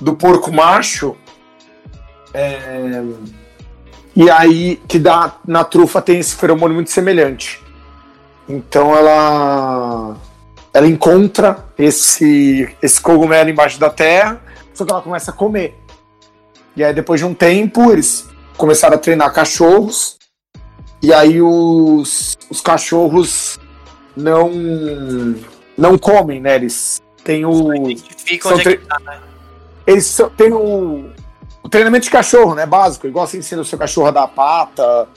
[0.01, 1.17] do porco macho.
[2.33, 3.03] É,
[4.15, 7.61] e aí, que dá, na trufa tem esse feromônio muito semelhante.
[8.49, 10.17] Então ela
[10.73, 14.41] ela encontra esse, esse cogumelo embaixo da terra,
[14.73, 15.79] só que ela começa a comer.
[16.75, 20.19] E aí, depois de um tempo, eles começaram a treinar cachorros,
[21.03, 23.59] e aí os, os cachorros
[24.17, 24.51] não
[25.77, 26.55] não comem, né?
[26.55, 27.75] Eles têm o.
[27.75, 29.21] Identificam onde é que tá, né?
[29.87, 31.11] Eles têm o,
[31.63, 32.67] o treinamento de cachorro, né?
[32.67, 35.09] Básico, igual você ensina o seu cachorro a dar pata,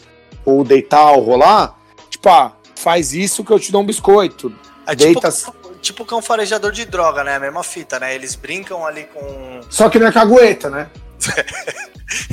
[0.43, 1.75] ou deitar, ou rolar.
[2.09, 4.51] Tipo, ah, faz isso que eu te dou um biscoito.
[4.87, 5.31] É Deita...
[5.31, 7.35] tipo, tipo cão farejador de droga, né?
[7.35, 8.15] A mesma fita, né?
[8.15, 9.61] Eles brincam ali com.
[9.69, 10.89] Só que não é cagueta, né?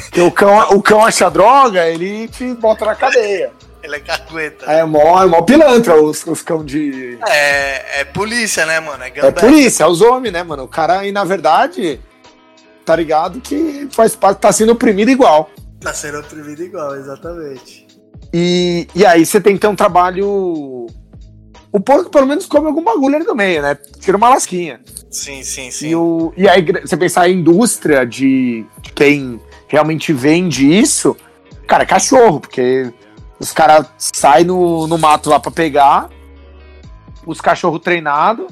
[0.04, 3.52] Porque o cão, o cão acha droga, ele te bota na cadeia.
[3.82, 4.66] Ele é cagueta.
[4.66, 7.18] É mó, é mó pilantra os, os cão de.
[7.26, 9.02] É, é polícia, né, mano?
[9.02, 10.64] É, é polícia, é os homens, né, mano?
[10.64, 12.00] O cara aí, na verdade,
[12.84, 13.40] tá ligado?
[13.40, 15.50] Que faz parte, tá sendo oprimido igual.
[15.80, 17.88] Tá sendo oprimido igual, exatamente.
[18.32, 20.86] E, e aí você tem que ter um trabalho.
[21.72, 23.76] O porco pelo menos come algum bagulho ali no meio, né?
[23.98, 24.80] Tira uma lasquinha.
[25.12, 25.88] Sim, sim, sim.
[25.88, 31.14] E, o, e aí você pensar em indústria de, de quem realmente vende isso,
[31.66, 32.90] cara, é cachorro, porque
[33.38, 36.08] os caras saem no, no mato lá pra pegar,
[37.26, 38.46] os cachorros treinados,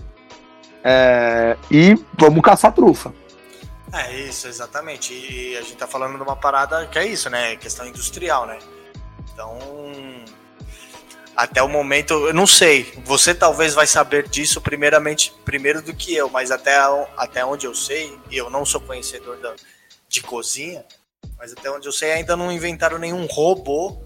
[0.85, 3.15] é, e vamos caçar trufa.
[3.93, 5.15] É isso, exatamente.
[5.15, 7.57] E a gente tá falando de uma parada que é isso, né?
[7.57, 8.59] Questão industrial, né?
[9.33, 9.59] Então,
[11.43, 12.93] até o momento, eu não sei.
[13.07, 16.77] Você talvez vai saber disso primeiramente, primeiro do que eu, mas até,
[17.17, 19.55] até onde eu sei, e eu não sou conhecedor da,
[20.07, 20.85] de cozinha,
[21.39, 24.03] mas até onde eu sei ainda não inventaram nenhum robô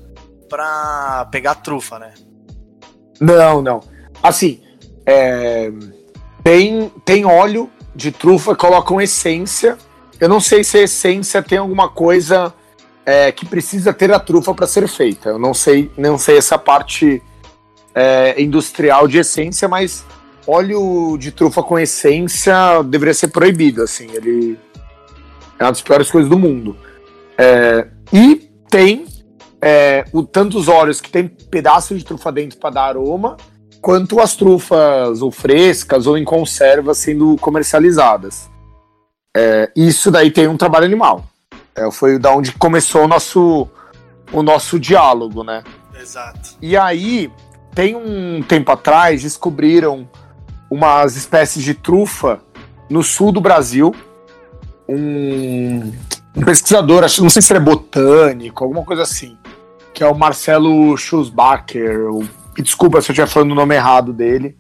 [0.49, 2.14] para pegar trufa, né?
[3.20, 3.80] Não, não.
[4.22, 4.62] Assim,
[5.05, 5.72] é,
[6.45, 9.76] tem, tem óleo de trufa colocam essência.
[10.20, 12.55] Eu não sei se a essência tem alguma coisa
[13.07, 15.30] é, que precisa ter a trufa para ser feita.
[15.30, 17.22] Eu não sei, não sei essa parte
[17.94, 20.05] é, industrial de essência, mas
[20.46, 23.82] óleo de trufa com essência deveria ser proibido.
[23.82, 24.59] Assim, ele
[25.59, 26.76] é uma das piores coisas do mundo.
[27.36, 29.07] É, e tem
[29.61, 33.36] é, o, tanto os óleos que tem pedaço de trufa dentro para dar aroma,
[33.80, 38.48] quanto as trufas ou frescas ou em conserva sendo comercializadas.
[39.36, 41.24] É, isso daí tem um trabalho animal.
[41.77, 43.68] É, foi da onde começou o nosso,
[44.33, 45.62] o nosso diálogo, né?
[46.01, 46.57] Exato.
[46.62, 47.33] E aí,
[47.75, 50.09] tem um tempo atrás, descobriram
[50.70, 52.41] umas espécies de trufa
[52.89, 53.95] no sul do Brasil.
[54.89, 55.93] Um,
[56.37, 59.37] um pesquisador, acho, não sei se ele é botânico, alguma coisa assim,
[59.93, 61.99] que é o Marcelo Schusbacher.
[62.57, 64.57] Desculpa se eu estiver falando o nome errado dele.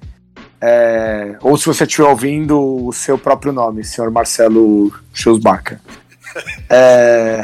[0.60, 5.78] É, ou se você estiver ouvindo o seu próprio nome, senhor Marcelo Schusbacher.
[6.68, 7.42] É,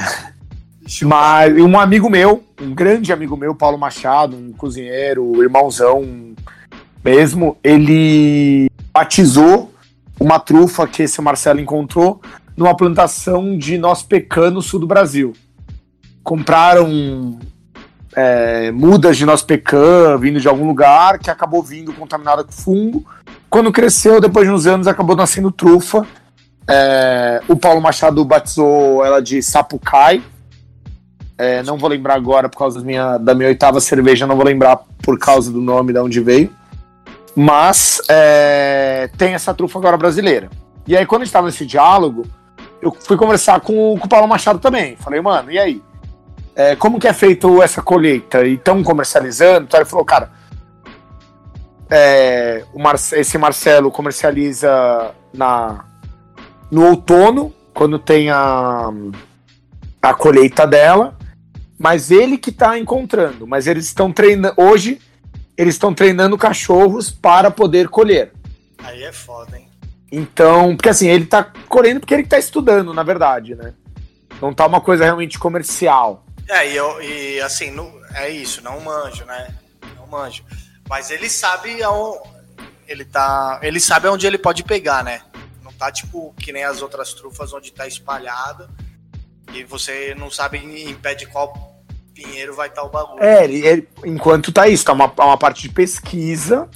[1.02, 6.34] mas um amigo meu, um grande amigo meu, Paulo Machado, um cozinheiro, irmãozão
[7.04, 9.72] mesmo, ele batizou
[10.18, 12.20] uma trufa que esse Marcelo encontrou
[12.56, 15.32] numa plantação de noz pecan no sul do Brasil.
[16.22, 17.38] Compraram
[18.14, 23.06] é, mudas de noz pecan vindo de algum lugar que acabou vindo contaminada com fungo.
[23.48, 26.06] Quando cresceu, depois de uns anos, acabou nascendo trufa.
[26.70, 30.22] É, o Paulo Machado batizou ela de sapucai.
[31.36, 34.44] É, não vou lembrar agora por causa da minha, da minha oitava cerveja, não vou
[34.44, 36.54] lembrar por causa do nome de onde veio.
[37.34, 40.50] Mas é, tem essa trufa agora brasileira.
[40.86, 42.26] E aí, quando a gente tava nesse diálogo,
[42.82, 44.96] eu fui conversar com, com o Paulo Machado também.
[44.96, 45.82] Falei, mano, e aí?
[46.54, 48.44] É, como que é feito essa colheita?
[48.44, 49.64] E estão comercializando?
[49.66, 50.30] Então ele falou, cara,
[51.88, 55.84] é, Mar esse Marcelo comercializa na,
[56.70, 58.90] no outono, quando tem a,
[60.00, 61.16] a colheita dela,
[61.78, 63.46] mas ele que está encontrando.
[63.46, 64.54] Mas eles estão treinando.
[64.56, 65.00] Hoje,
[65.56, 68.32] eles estão treinando cachorros para poder colher.
[68.82, 69.68] Aí é foda, hein?
[70.12, 73.74] Então, porque assim, ele tá colhendo porque ele tá estudando, na verdade, né?
[74.40, 76.24] Não tá uma coisa realmente comercial.
[76.48, 79.54] É, e, eu, e assim, não, é isso, não manjo, né?
[79.96, 80.42] Não manjo.
[80.88, 82.20] Mas ele sabe aonde
[82.88, 85.22] ele tá, ele sabe onde ele pode pegar, né?
[85.80, 88.68] Tá tipo que nem as outras trufas onde tá espalhada
[89.54, 93.24] e você não sabe em pé de qual pinheiro vai estar tá o bagulho.
[93.24, 96.68] É, ele, ele, enquanto tá isso, tá uma, uma parte de pesquisa.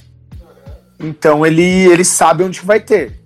[0.99, 3.21] Então ele, ele sabe onde vai ter.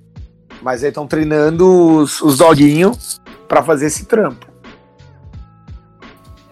[0.62, 1.66] Mas aí estão treinando
[1.96, 4.48] os, os doguinhos para fazer esse trampo.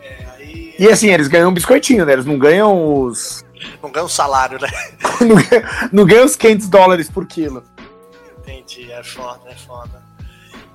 [0.02, 0.76] É, aí...
[0.80, 2.14] E assim, eles ganham um biscoitinho, né?
[2.14, 3.44] Eles não ganham os.
[3.84, 4.70] Não ganham salário, né?
[5.20, 7.62] não, ganham, não ganham os 500 dólares por quilo.
[8.68, 10.04] Entendi, é foda, é foda.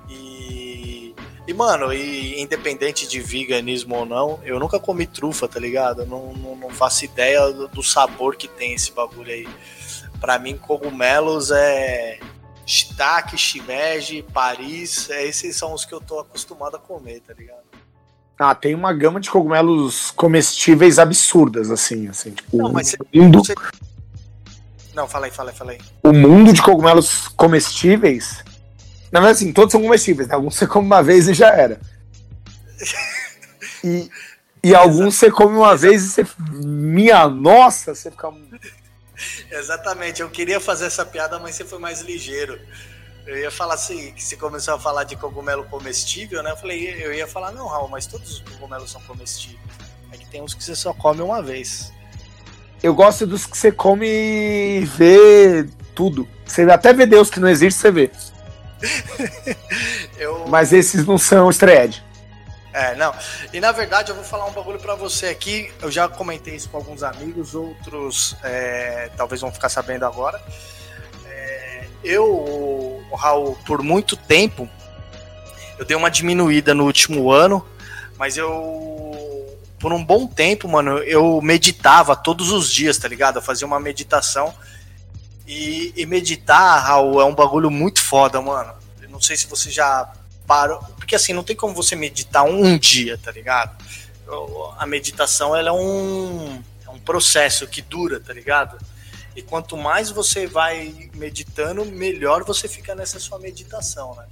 [0.09, 1.13] E.
[1.45, 6.01] E, mano, e independente de veganismo ou não, eu nunca comi trufa, tá ligado?
[6.03, 9.47] Eu não, não, não faço ideia do, do sabor que tem esse bagulho aí.
[10.21, 12.17] Pra mim, cogumelos é
[12.65, 17.63] shiitake, shimeji, Paris, esses são os que eu tô acostumado a comer, tá ligado?
[18.39, 23.53] Ah, tem uma gama de cogumelos comestíveis absurdas, assim, assim, tipo, Não, mas mundo, você-
[24.93, 25.79] Não, fala aí, fala aí, fala aí.
[26.03, 28.43] o mundo de cogumelos comestíveis,
[29.11, 30.35] na verdade, assim, todos são comestíveis, né?
[30.35, 31.79] Alguns você come uma vez e já era.
[33.85, 34.09] E,
[34.63, 38.29] e alguns você come uma vez e você, minha nossa, você fica
[39.51, 42.59] Exatamente, eu queria fazer essa piada, mas você foi mais ligeiro.
[43.25, 46.51] Eu ia falar assim, que você começou a falar de cogumelo comestível, né?
[46.51, 49.59] Eu falei, eu ia falar, não, Raul, mas todos os cogumelos são comestíveis.
[50.11, 51.92] É que tem uns que você só come uma vez.
[52.83, 55.65] Eu gosto dos que você come e vê
[55.95, 56.27] tudo.
[56.45, 58.11] Você até vê Deus que não existe, você vê.
[60.19, 60.45] Eu...
[60.49, 62.03] Mas esses não são estreed.
[62.73, 63.13] É, não.
[63.53, 65.71] E na verdade eu vou falar um bagulho pra você aqui.
[65.81, 70.41] Eu já comentei isso com alguns amigos, outros é, talvez vão ficar sabendo agora.
[71.25, 74.67] É, eu, Raul, por muito tempo,
[75.77, 77.65] eu dei uma diminuída no último ano,
[78.17, 79.32] mas eu,
[79.83, 83.39] por um bom tempo, mano, eu meditava todos os dias, tá ligado?
[83.39, 84.53] Eu fazia uma meditação.
[85.45, 88.73] E, e meditar, Raul, é um bagulho muito foda, mano.
[89.01, 90.09] Eu não sei se você já
[90.47, 90.79] parou.
[90.95, 93.75] Porque assim, não tem como você meditar um, dia, tá ligado?
[94.77, 98.77] A meditação ela é um, é um processo que dura, tá ligado?
[99.35, 104.23] E quanto mais você vai meditando, melhor você fica nessa sua meditação, né?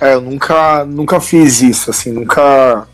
[0.00, 2.88] É, eu nunca, nunca fiz isso, assim, nunca.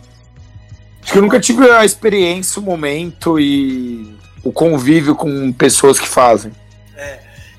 [1.16, 4.14] Que eu nunca tive a experiência, o momento e
[4.44, 6.52] o convívio com pessoas que fazem.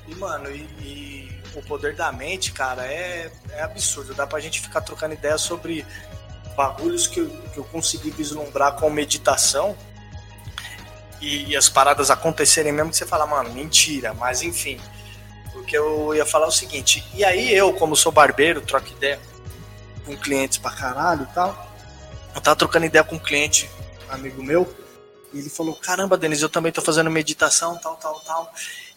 [0.06, 4.14] E, mano, e, e o poder da mente, cara, é, é absurdo.
[4.14, 5.84] Dá pra gente ficar trocando ideia sobre
[6.56, 9.76] bagulhos que eu, que eu consegui vislumbrar com meditação
[11.20, 14.78] e, as paradas acontecerem mesmo que você fala, mano, mentira, mas enfim.
[15.52, 19.18] Porque eu ia falar o seguinte, e aí eu, como sou barbeiro, troco ideia
[20.06, 21.67] com clientes pra caralho e tal.
[22.34, 23.68] Eu tava trocando ideia com um cliente,
[24.08, 24.72] amigo meu,
[25.32, 28.52] e ele falou, caramba, Denis, eu também tô fazendo meditação, tal, tal, tal.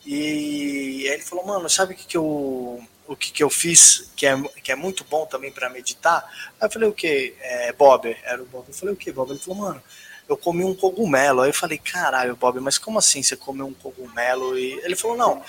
[0.05, 4.09] E aí ele falou, mano, sabe o que, que eu o que, que eu fiz,
[4.15, 6.23] que é, que é muito bom também para meditar.
[6.59, 7.35] Aí eu falei, o que?
[7.41, 8.65] É, Bob, era o Bob.
[8.69, 9.31] Eu falei, o que, Bob?
[9.31, 9.83] Ele falou, mano,
[10.29, 11.41] eu comi um cogumelo.
[11.41, 14.57] Aí eu falei, caralho, Bob, mas como assim você comeu um cogumelo?
[14.57, 15.43] E ele falou, não,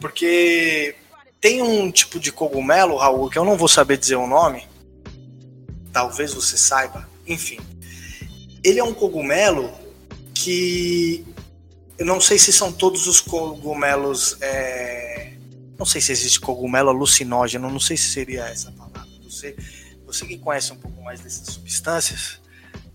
[0.00, 0.94] porque
[1.40, 4.66] tem um tipo de cogumelo, Raul, que eu não vou saber dizer o nome,
[5.94, 7.58] talvez você saiba, enfim.
[8.64, 9.72] Ele é um cogumelo
[10.34, 11.24] que
[11.96, 14.36] eu não sei se são todos os cogumelos.
[14.42, 15.34] É...
[15.78, 19.08] Não sei se existe cogumelo alucinógeno, não sei se seria essa palavra.
[19.22, 19.56] Você,
[20.04, 22.40] você que conhece um pouco mais dessas substâncias,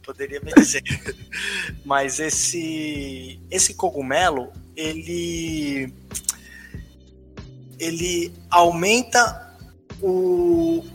[0.03, 0.83] poderia me dizer.
[1.85, 5.93] Mas esse, esse cogumelo, ele,
[7.77, 9.55] ele aumenta
[10.01, 10.85] o,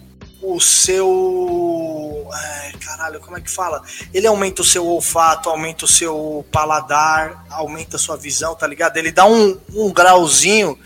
[0.44, 2.28] o seu.
[2.32, 3.82] Ai, caralho, como é que fala?
[4.12, 8.96] Ele aumenta o seu olfato, aumenta o seu paladar, aumenta a sua visão, tá ligado?
[8.96, 10.78] Ele dá um, um grauzinho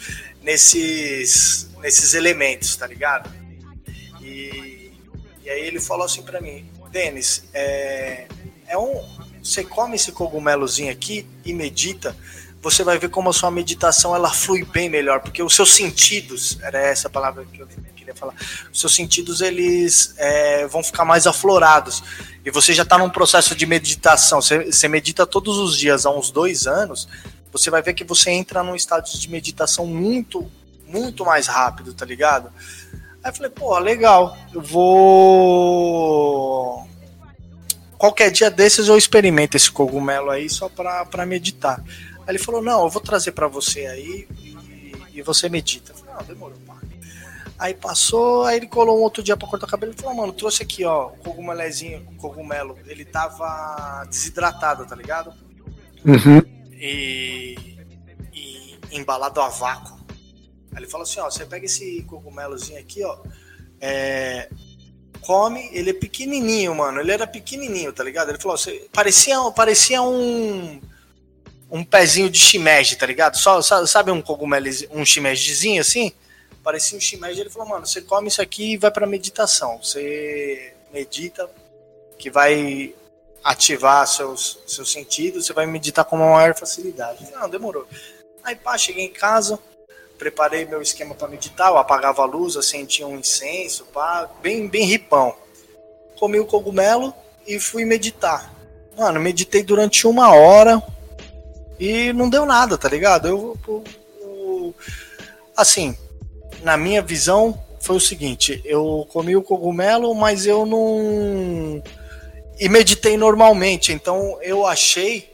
[0.43, 3.31] nesses, nesses elementos, tá ligado?
[4.21, 4.93] E,
[5.43, 8.27] e aí ele falou assim para mim: Denis, é,
[8.67, 9.05] é um.
[9.43, 12.15] Você come esse cogumelozinho aqui e medita
[12.61, 16.59] você vai ver como a sua meditação ela flui bem melhor, porque os seus sentidos,
[16.63, 18.35] era essa palavra que eu queria falar,
[18.73, 22.03] os seus sentidos eles é, vão ficar mais aflorados.
[22.45, 26.11] E você já está num processo de meditação, você, você medita todos os dias há
[26.11, 27.09] uns dois anos,
[27.53, 30.51] você vai ver que você entra num estado de meditação muito,
[30.87, 32.53] muito mais rápido, tá ligado?
[33.23, 35.69] Aí eu falei, pô, legal, eu vou.
[37.97, 41.83] Qualquer dia desses eu experimento esse cogumelo aí só pra meditar.
[42.29, 45.93] Aí ele falou: Não, eu vou trazer para você aí e, e, você medita.
[45.93, 46.77] Eu falei: Não, demorou, pá.
[47.59, 50.35] Aí passou, aí ele colou um outro dia para cortar o cabelo e falou: Mano,
[50.35, 52.79] trouxe aqui, ó, o cogumelezinho, o cogumelo.
[52.87, 55.33] Ele tava desidratado, tá ligado?
[56.05, 56.43] Uhum.
[56.75, 57.57] E,
[58.35, 59.99] e embalado a vácuo.
[60.73, 63.21] Aí ele falou assim: Ó, você pega esse cogumelozinho aqui, ó.
[63.81, 64.51] É,
[65.23, 67.01] come, ele é pequenininho, mano.
[67.01, 68.29] Ele era pequenininho, tá ligado?
[68.29, 68.59] Ele falou,
[68.93, 70.79] parecia, parecia um
[71.71, 73.37] um pezinho de shimeji, tá ligado?
[73.37, 76.13] Só, sabe um cogumelo, um shimejizinho assim?
[76.63, 77.41] Parecia um shimeji.
[77.41, 79.79] Ele falou, mano, você come isso aqui e vai pra meditação.
[79.83, 81.49] Você medita,
[82.19, 82.95] que vai
[83.45, 87.31] ativar seus, seus sentidos, você vai meditar com maior facilidade.
[87.33, 87.87] Não, demorou.
[88.43, 89.59] Aí, pá, cheguei em casa,
[90.19, 94.85] preparei meu esquema para meditar, eu apagava a luz, acendia um incenso, pá, bem, bem
[94.85, 95.35] ripão.
[96.19, 97.15] Comi o cogumelo
[97.47, 98.53] e fui meditar.
[98.97, 100.83] Mano, meditei durante uma hora,
[101.79, 103.29] e não deu nada, tá ligado?
[103.29, 103.85] Eu, eu,
[104.21, 104.75] eu,
[105.57, 105.97] assim,
[106.63, 111.83] na minha visão foi o seguinte, eu comi o cogumelo, mas eu não
[112.61, 115.33] e meditei normalmente, então eu achei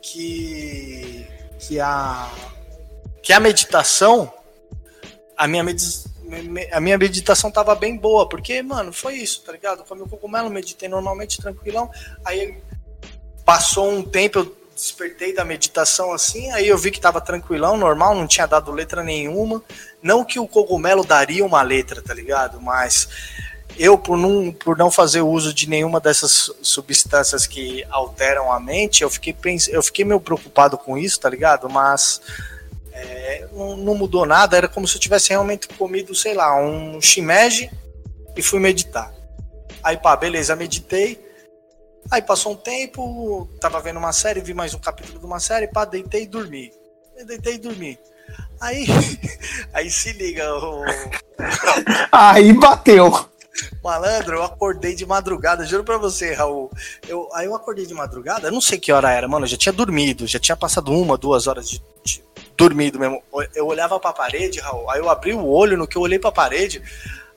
[0.00, 1.26] que
[1.58, 2.28] que a
[3.22, 4.32] que a meditação
[5.36, 5.64] a minha
[6.72, 9.84] a minha meditação tava bem boa, porque, mano, foi isso, tá ligado?
[9.84, 11.90] Comi o cogumelo, meditei normalmente, tranquilão.
[12.24, 12.58] Aí
[13.44, 18.16] passou um tempo, eu despertei da meditação assim, aí eu vi que tava tranquilão, normal,
[18.16, 19.62] não tinha dado letra nenhuma.
[20.02, 22.60] Não que o cogumelo daria uma letra, tá ligado?
[22.60, 23.08] Mas
[23.78, 29.04] eu, por não, por não fazer uso de nenhuma dessas substâncias que alteram a mente,
[29.04, 29.68] eu fiquei, pens...
[29.68, 31.70] eu fiquei meio preocupado com isso, tá ligado?
[31.70, 32.20] Mas
[32.92, 37.00] é, não, não, mudou nada, era como se eu tivesse realmente comido, sei lá, um
[37.00, 37.70] shimeji
[38.36, 39.14] e fui meditar.
[39.80, 41.31] Aí, pá, beleza, meditei
[42.10, 45.68] Aí passou um tempo, tava vendo uma série, vi mais um capítulo de uma série,
[45.68, 46.72] pá, deitei e dormi.
[47.26, 47.98] deitei e dormi.
[48.60, 48.86] Aí,
[49.72, 50.84] aí se liga, o...
[52.12, 53.28] aí bateu.
[53.82, 56.70] Malandro, eu acordei de madrugada, juro pra você, Raul.
[57.06, 59.56] Eu, aí eu acordei de madrugada, eu não sei que hora era, mano, eu já
[59.56, 62.22] tinha dormido, já tinha passado uma, duas horas de, de
[62.56, 63.22] dormido mesmo.
[63.54, 66.32] Eu olhava pra parede, Raul, aí eu abri o olho, no que eu olhei pra
[66.32, 66.82] parede,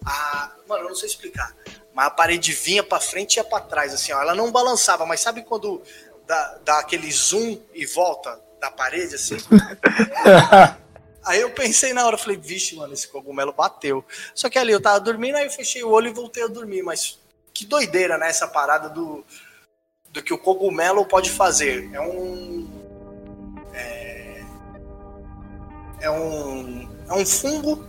[0.06, 0.52] a...
[0.68, 1.54] mano, eu não sei explicar
[1.96, 4.22] mas a parede vinha para frente e ia para trás, assim, ó.
[4.22, 5.82] Ela não balançava, mas sabe quando
[6.28, 9.38] dá, dá aquele zoom e volta da parede, assim?
[11.24, 14.04] aí eu pensei na hora, falei, vixe, mano, esse cogumelo bateu.
[14.34, 16.84] Só que ali eu tava dormindo, aí eu fechei o olho e voltei a dormir,
[16.84, 17.18] mas
[17.54, 19.24] que doideira, né, essa parada do,
[20.10, 21.90] do que o cogumelo pode fazer.
[21.94, 22.68] É um.
[23.74, 24.44] É,
[26.02, 26.90] é um.
[27.08, 27.88] É um fungo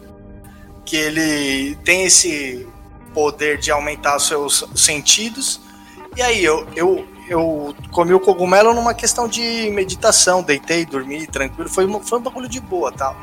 [0.84, 2.68] que ele tem esse
[3.16, 5.58] poder de aumentar os seus sentidos.
[6.14, 11.66] E aí eu, eu, eu comi o cogumelo numa questão de meditação, deitei, dormi tranquilo,
[11.70, 13.16] foi, uma, foi um bagulho de boa tal.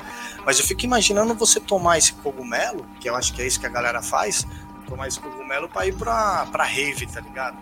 [0.44, 3.68] Mas eu fico imaginando você tomar esse cogumelo, que eu acho que é isso que
[3.68, 4.48] a galera faz,
[4.88, 7.56] tomar esse cogumelo pra ir pra, pra rave, tá ligado?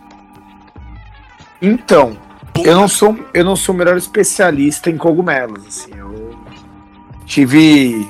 [1.62, 2.18] Então,
[2.64, 6.34] eu não sou eu não sou o melhor especialista em cogumelos, assim, eu
[7.26, 8.10] tive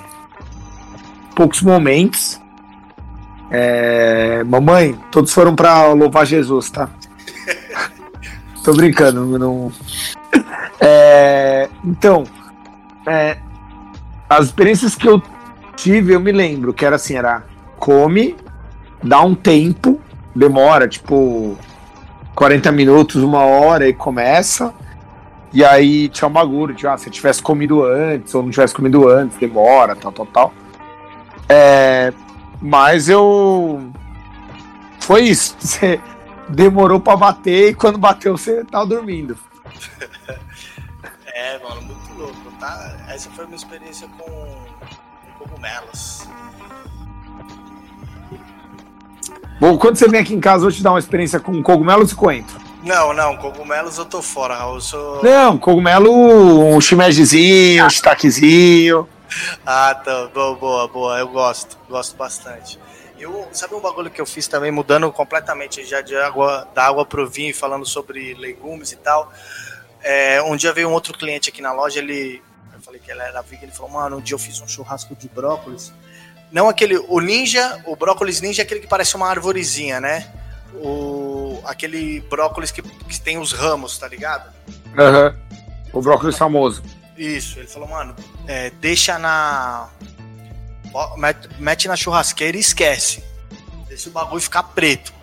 [1.35, 2.40] poucos momentos.
[3.51, 6.89] É, mamãe, todos foram para louvar Jesus, tá?
[8.63, 9.71] Tô brincando, não.
[10.79, 12.23] É, então,
[13.05, 13.37] é,
[14.29, 15.21] as experiências que eu
[15.75, 17.43] tive, eu me lembro que era assim, era
[17.77, 18.37] come,
[19.03, 19.99] dá um tempo,
[20.33, 21.57] demora tipo
[22.35, 24.73] 40 minutos, uma hora e começa.
[25.53, 29.09] E aí tinha um bagulho, tipo, ah, se tivesse comido antes ou não tivesse comido
[29.09, 30.53] antes, demora, tal, tal, tal.
[31.49, 32.13] É,
[32.61, 33.91] mas eu.
[34.99, 35.55] Foi isso.
[35.59, 35.99] Você
[36.47, 39.37] demorou para bater e quando bateu você tava dormindo.
[41.33, 42.97] é, mano, muito louco, tá?
[43.07, 46.27] Essa foi uma experiência com, com cogumelos.
[49.59, 52.11] Bom, quando você vem aqui em casa, eu vou te dar uma experiência com cogumelos
[52.11, 52.59] e coentro.
[52.83, 54.75] Não, não, cogumelos eu tô fora, Raul.
[54.75, 55.23] Eu sou...
[55.23, 59.07] Não, cogumelo, um shimejizinho, um shiitakezinho.
[59.65, 62.79] Ah, tá, boa, boa, boa, eu gosto, gosto bastante.
[63.17, 67.05] Eu, sabe um bagulho que eu fiz também, mudando completamente já de água, da água
[67.05, 69.31] pro vinho, falando sobre legumes e tal.
[70.01, 72.41] É, um dia veio um outro cliente aqui na loja, ele.
[72.73, 75.15] Eu falei que ele era vegan, ele falou, mano, um dia eu fiz um churrasco
[75.15, 75.93] de brócolis.
[76.51, 76.97] Não aquele.
[76.97, 80.27] O ninja, o brócolis ninja é aquele que parece uma arvorezinha, né?
[80.73, 84.51] O, aquele brócolis que, que tem os ramos, tá ligado?
[84.97, 85.27] Aham.
[85.27, 85.99] Uhum.
[85.99, 86.81] O brócolis famoso.
[87.17, 88.15] Isso, ele falou, mano,
[88.47, 89.89] é, deixa na
[91.57, 93.23] mete na churrasqueira e esquece.
[93.87, 95.13] Deixa o bagulho ficar preto.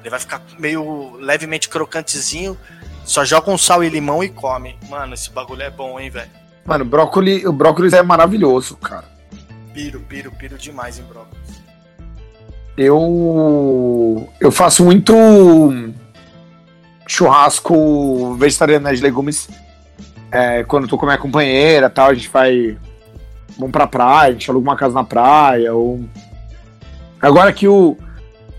[0.00, 2.58] Ele vai ficar meio levemente crocantezinho.
[3.04, 4.78] Só joga um sal e limão e come.
[4.88, 6.30] Mano, esse bagulho é bom, hein, velho?
[6.64, 9.04] Mano, brócolis, o brócolis é maravilhoso, cara.
[9.72, 11.62] Piro, piro, piro demais em brócolis.
[12.76, 15.14] Eu eu faço muito
[17.06, 19.48] churrasco vegetariano né, de legumes.
[20.32, 22.78] É, quando eu tô com a minha companheira tal, a gente vai
[23.58, 25.74] vamos pra praia, a gente aluga uma casa na praia.
[25.74, 26.04] Ou...
[27.20, 27.96] Agora que o,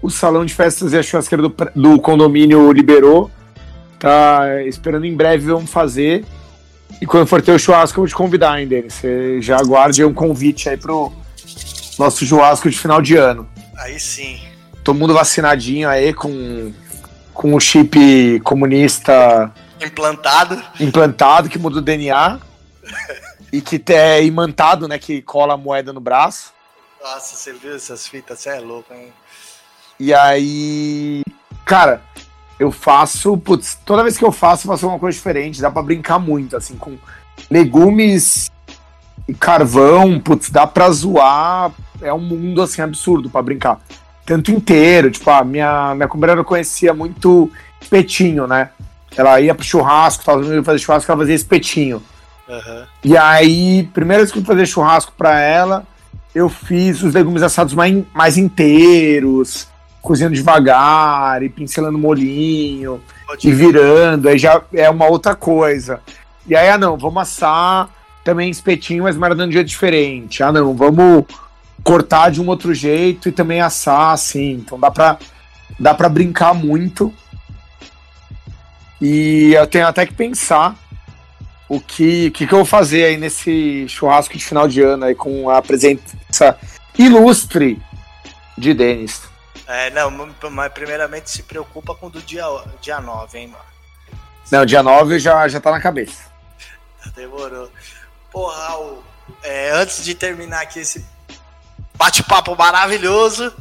[0.02, 3.32] o salão de festas e a churrasqueira do, do condomínio liberou,
[4.00, 6.24] tá esperando em breve vamos fazer.
[7.02, 8.94] E quando for ter o churrasco, eu vou te convidar, hein, Denis?
[8.94, 11.12] Você já aguarde um convite aí pro
[11.98, 13.48] nosso churrasco de final de ano.
[13.78, 14.40] Aí sim.
[14.84, 16.72] Todo mundo vacinadinho aí com,
[17.34, 19.52] com o chip comunista
[19.86, 20.64] implantado.
[20.80, 22.40] Implantado, que muda o DNA.
[23.52, 24.98] e que é imantado, né?
[24.98, 26.54] Que cola a moeda no braço.
[27.02, 28.40] Nossa, você viu essas fitas?
[28.40, 29.14] Você é louco, hein?
[30.00, 31.22] E aí,
[31.66, 32.02] cara,
[32.60, 35.62] eu faço, putz, toda vez que eu faço, eu faço uma coisa diferente.
[35.62, 36.98] Dá para brincar muito, assim, com
[37.50, 38.50] legumes
[39.28, 41.72] e carvão, putz, dá pra zoar.
[42.02, 43.80] É um mundo, assim, absurdo para brincar.
[44.26, 48.70] Tanto inteiro, tipo, a minha, minha companheira conhecia muito espetinho, né?
[49.16, 52.02] Ela ia pro churrasco, tava fazer churrasco, ela fazia espetinho.
[52.48, 52.84] Uhum.
[53.04, 55.86] E aí, primeira vez que eu fazer churrasco para ela,
[56.34, 59.68] eu fiz os legumes assados mais, mais inteiros,
[60.02, 66.02] cozinhando devagar e pincelando molinho Pode e virando, aí já é uma outra coisa.
[66.46, 67.90] E aí, ah não, vamos assar
[68.24, 70.44] também espetinho, mas marinando de um jeito diferente.
[70.44, 71.26] Ah não, vamos
[71.84, 74.54] cortar de um outro jeito e também assar assim.
[74.54, 75.18] Então dá pra,
[75.80, 77.14] dá pra brincar muito.
[79.06, 80.78] E eu tenho até que pensar
[81.68, 85.14] o que, que, que eu vou fazer aí nesse churrasco de final de ano aí
[85.14, 86.58] com a presença
[86.98, 87.82] ilustre
[88.58, 89.24] de Denis.
[89.68, 90.10] É, não,
[90.50, 92.46] mas primeiramente se preocupa com o do dia,
[92.82, 93.66] dia 9, hein, mano.
[94.50, 96.32] Não, dia 9 já, já tá na cabeça.
[97.14, 97.70] Demorou.
[98.32, 99.04] Porra, Raul,
[99.44, 101.06] é, antes de terminar aqui esse
[101.96, 103.54] bate-papo maravilhoso,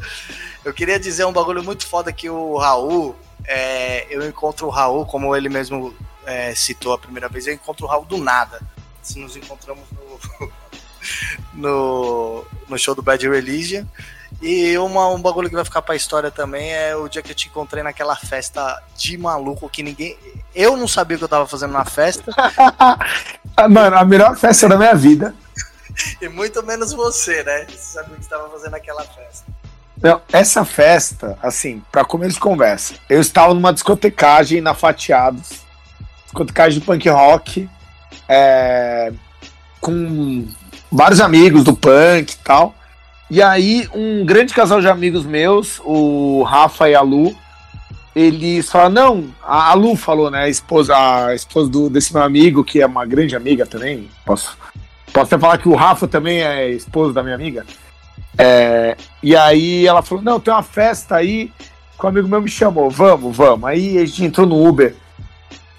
[0.65, 3.17] eu queria dizer um bagulho muito foda que o Raul,
[3.47, 7.87] é, eu encontro o Raul, como ele mesmo é, citou a primeira vez, eu encontro
[7.87, 8.61] o Raul do nada.
[9.03, 10.53] Se nos encontramos no,
[11.55, 13.85] no, no, show do Bad Religion.
[14.41, 17.35] E uma, um bagulho que vai ficar pra história também é o dia que eu
[17.35, 20.17] te encontrei naquela festa de maluco que ninguém.
[20.55, 22.33] Eu não sabia o que eu tava fazendo na festa.
[23.71, 25.35] Mano, a melhor festa da minha vida.
[26.21, 27.67] e muito menos você, né?
[27.69, 29.45] Você sabia o que estava fazendo naquela festa.
[30.03, 35.63] Não, essa festa, assim, para começo de conversa, eu estava numa discotecagem na Fatiados
[36.33, 37.69] discotecagem de punk rock,
[38.29, 39.13] é,
[39.81, 40.47] com
[40.91, 42.75] vários amigos do punk e tal.
[43.31, 47.37] E aí, um grande casal de amigos meus, o Rafa e a Lu,
[48.15, 52.65] eles falaram, não, a Lu falou, né, a esposa, a esposa do, desse meu amigo,
[52.65, 54.57] que é uma grande amiga também, posso,
[55.13, 57.65] posso até falar que o Rafa também é esposo da minha amiga,
[58.39, 61.53] é, e aí ela falou, não, tem uma festa aí,
[61.99, 64.95] que um amigo meu me chamou, vamos, vamos, aí a gente entrou no Uber,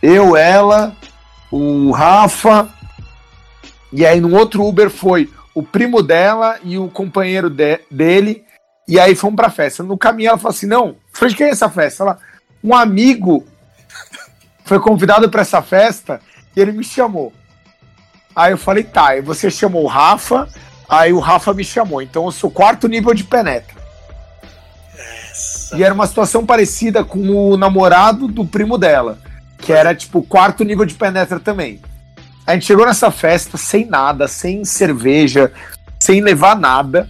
[0.01, 0.95] eu, ela,
[1.51, 2.69] o Rafa,
[3.91, 8.43] e aí no outro Uber foi o primo dela e o companheiro de, dele.
[8.87, 9.83] E aí fomos pra festa.
[9.83, 12.03] No caminho ela falou assim: não, foi de quem é essa festa?
[12.03, 12.17] Ela,
[12.63, 13.45] um amigo
[14.65, 16.19] foi convidado para essa festa
[16.55, 17.31] e ele me chamou.
[18.35, 20.49] Aí eu falei, tá, e você chamou o Rafa,
[20.99, 22.01] aí o Rafa me chamou.
[22.01, 23.75] Então eu sou quarto nível de penetra.
[25.31, 25.75] Essa.
[25.75, 29.17] E era uma situação parecida com o namorado do primo dela,
[29.57, 31.81] que era tipo quarto nível de penetra também.
[32.45, 35.51] A gente chegou nessa festa sem nada, sem cerveja,
[35.99, 37.09] sem levar nada.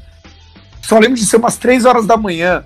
[0.81, 2.63] Só lembro de ser umas três horas da manhã.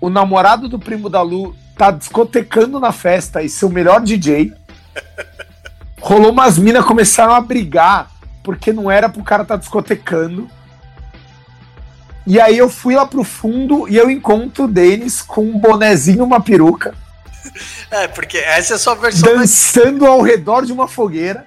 [0.00, 4.52] O namorado do primo da Lu tá discotecando na festa e ser o melhor DJ.
[5.98, 8.10] Rolou umas minas, começaram a brigar,
[8.44, 10.48] porque não era pro cara tá discotecando.
[12.26, 16.22] E aí eu fui lá pro fundo e eu encontro o Denis com um bonezinho
[16.22, 16.94] uma peruca.
[17.90, 19.34] É, porque essa é a sua versão.
[19.34, 21.44] Dançando ao redor de uma fogueira.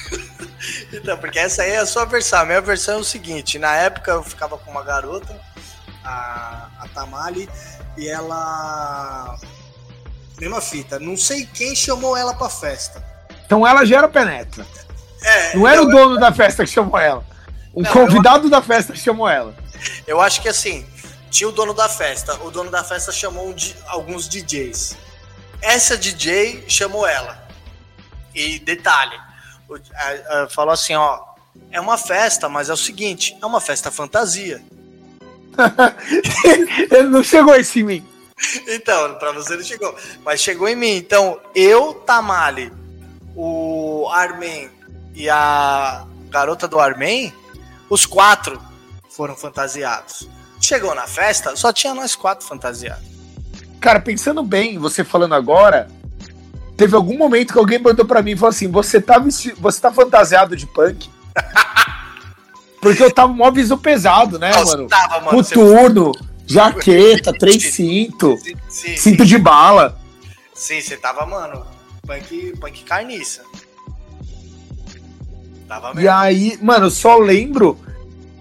[0.92, 2.40] então, porque essa aí é a sua versão.
[2.40, 5.34] A minha versão é o seguinte: na época eu ficava com uma garota,
[6.04, 7.48] a, a Tamali,
[7.96, 9.38] e ela.
[10.38, 13.02] Mesma fita, não sei quem chamou ela pra festa.
[13.44, 14.64] Então ela já era penetra.
[15.28, 17.24] É, não era o dono da festa que chamou ela.
[17.74, 18.50] Um não, convidado eu...
[18.50, 19.54] da festa que chamou ela.
[20.06, 20.86] Eu acho que assim,
[21.30, 22.34] tinha o dono da festa.
[22.42, 23.54] O dono da festa chamou um
[23.86, 24.96] alguns DJs.
[25.60, 27.46] Essa DJ chamou ela.
[28.34, 29.18] E detalhe,
[30.50, 31.20] falou assim, ó,
[31.70, 34.62] é uma festa, mas é o seguinte, é uma festa fantasia.
[36.90, 38.06] ele não chegou em mim.
[38.68, 40.96] Então, para você não chegou, mas chegou em mim.
[40.96, 42.72] Então, eu, Tamale,
[43.34, 44.70] o Armin
[45.18, 47.32] e a garota do Armin,
[47.90, 48.62] os quatro
[49.10, 50.28] foram fantasiados.
[50.60, 53.04] Chegou na festa, só tinha nós quatro fantasiados.
[53.80, 55.88] Cara, pensando bem, você falando agora,
[56.76, 59.80] teve algum momento que alguém perguntou para mim e falou assim: você tá, vestido, você
[59.80, 61.10] tá fantasiado de punk?
[62.80, 64.88] Porque eu tava mó viso pesado, né, Nossa, mano?
[64.88, 65.30] Tava, mano.
[65.30, 66.54] Coturno, você...
[66.54, 69.98] jaqueta, três cintos, cinto de bala.
[70.54, 71.66] Sim, você tava, mano,
[72.06, 73.42] punk, punk carniça.
[75.68, 76.00] Tava mesmo.
[76.00, 77.78] E aí, mano, eu só lembro.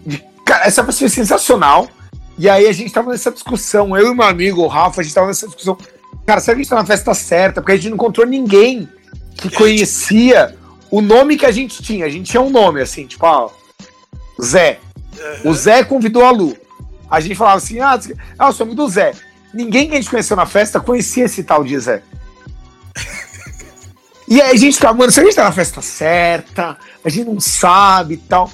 [0.06, 1.88] De, cara, essa pessoa é sensacional.
[2.38, 5.14] E aí a gente tava nessa discussão, eu e meu amigo, o Rafa, a gente
[5.14, 5.76] tava nessa discussão.
[6.26, 7.62] Cara, será que a gente tá na festa certa?
[7.62, 8.88] Porque a gente não encontrou ninguém
[9.36, 10.56] que conhecia
[10.92, 12.06] o nome que a gente tinha.
[12.06, 13.50] A gente tinha um nome, assim, tipo, ó,
[14.42, 14.80] Zé.
[15.44, 15.52] Uhum.
[15.52, 16.56] O Zé convidou a Lu.
[17.10, 18.00] A gente falava assim: ah,
[18.38, 19.14] ah, eu sou amigo do Zé.
[19.54, 22.04] Ninguém que a gente conheceu na festa conhecia esse tal de Zé.
[24.28, 27.28] E aí a gente ficava, mano, se a gente tá na festa certa, a gente
[27.28, 28.52] não sabe e tal.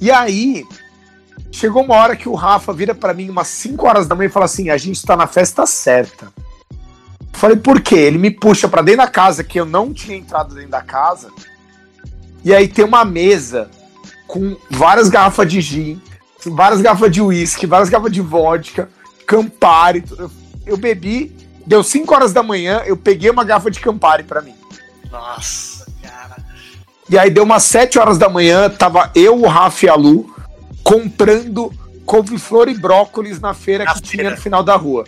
[0.00, 0.64] E aí,
[1.50, 4.32] chegou uma hora que o Rafa vira para mim umas 5 horas da manhã e
[4.32, 6.32] fala assim: a gente tá na festa certa.
[7.32, 7.96] Falei, por quê?
[7.96, 11.30] Ele me puxa para dentro da casa, que eu não tinha entrado dentro da casa.
[12.44, 13.70] E aí tem uma mesa
[14.26, 16.00] com várias garrafas de gin,
[16.46, 18.88] várias garrafas de uísque, várias garrafas de vodka,
[19.26, 20.04] Campari.
[20.16, 20.30] Eu,
[20.66, 21.34] eu bebi,
[21.66, 24.57] deu 5 horas da manhã, eu peguei uma garrafa de Campari para mim.
[25.10, 26.36] Nossa, cara.
[27.08, 30.34] E aí deu umas 7 horas da manhã, tava eu, o Rafa e a Lu
[30.82, 31.72] comprando
[32.04, 34.22] couve-flor e brócolis na feira na que feira.
[34.24, 35.04] tinha no final da rua.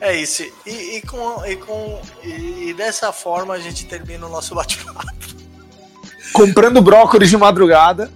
[0.00, 0.42] É isso.
[0.66, 5.14] E, e com, e, com, e, e dessa forma a gente termina o nosso bate-papo
[6.34, 8.10] comprando brócolis de madrugada.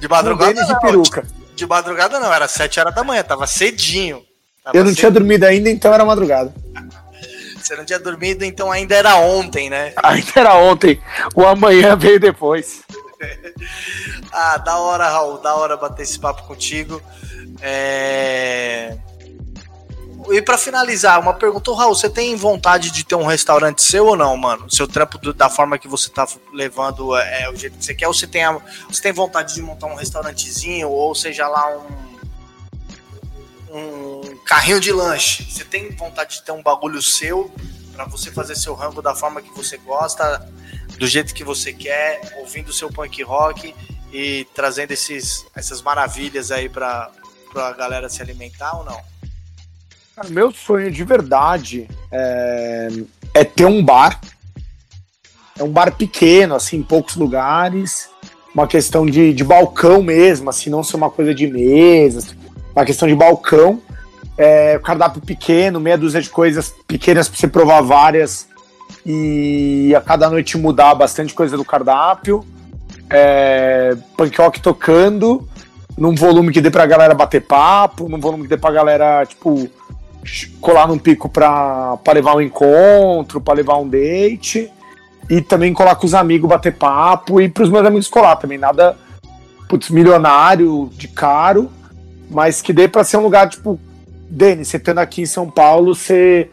[0.00, 1.22] De madrugada não, de peruca.
[1.22, 4.24] De, de, madrugada não, era 7 horas da manhã, tava cedinho.
[4.64, 4.96] Tava eu não cedinho.
[4.96, 6.52] tinha dormido ainda, então era madrugada.
[7.60, 9.92] Você não tinha dormido, então ainda era ontem, né?
[10.02, 11.00] Ainda era ontem.
[11.34, 12.82] O amanhã veio depois.
[14.32, 17.00] ah, da hora, Raul, da hora bater esse papo contigo.
[17.60, 18.96] É...
[20.30, 24.16] E para finalizar, uma pergunta, Raul, você tem vontade de ter um restaurante seu ou
[24.16, 24.70] não, mano?
[24.70, 27.94] Seu trampo do, da forma que você tá levando é, é o jeito que você
[27.94, 31.76] quer, ou você tem, a, você tem vontade de montar um restaurantezinho, ou seja lá
[33.70, 34.19] um, um
[34.50, 35.44] carrinho de lanche?
[35.44, 37.48] Você tem vontade de ter um bagulho seu
[37.92, 40.44] para você fazer seu rango da forma que você gosta,
[40.98, 43.72] do jeito que você quer, ouvindo seu punk rock
[44.12, 47.12] e trazendo esses, essas maravilhas aí para
[47.54, 49.00] a galera se alimentar ou não?
[50.28, 52.88] meu sonho de verdade é,
[53.32, 54.20] é ter um bar.
[55.56, 58.10] É um bar pequeno, assim, em poucos lugares.
[58.52, 62.34] Uma questão de, de balcão mesmo, assim, não ser uma coisa de mesas.
[62.74, 63.80] Uma questão de balcão.
[64.42, 68.48] É, cardápio pequeno, meia dúzia de coisas pequenas para você provar várias.
[69.04, 72.42] E a cada noite mudar bastante coisa do cardápio.
[73.10, 73.94] É,
[74.62, 75.46] tocando
[75.94, 79.68] num volume que dê pra galera bater papo, num volume que dê pra galera, tipo,
[80.58, 84.70] colar num pico para levar um encontro, para levar um date.
[85.28, 88.56] e também colar com os amigos, bater papo e pros meus amigos colar também.
[88.56, 88.96] Nada,
[89.68, 91.70] putz, milionário, de caro,
[92.30, 93.78] mas que dê pra ser um lugar, tipo,
[94.30, 96.48] Denis, você estando aqui em São Paulo, você,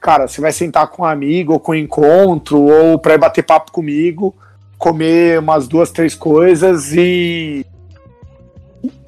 [0.00, 3.42] cara, você vai sentar com um amigo ou com um encontro ou pra ir bater
[3.42, 4.32] papo comigo,
[4.78, 7.66] comer umas duas, três coisas e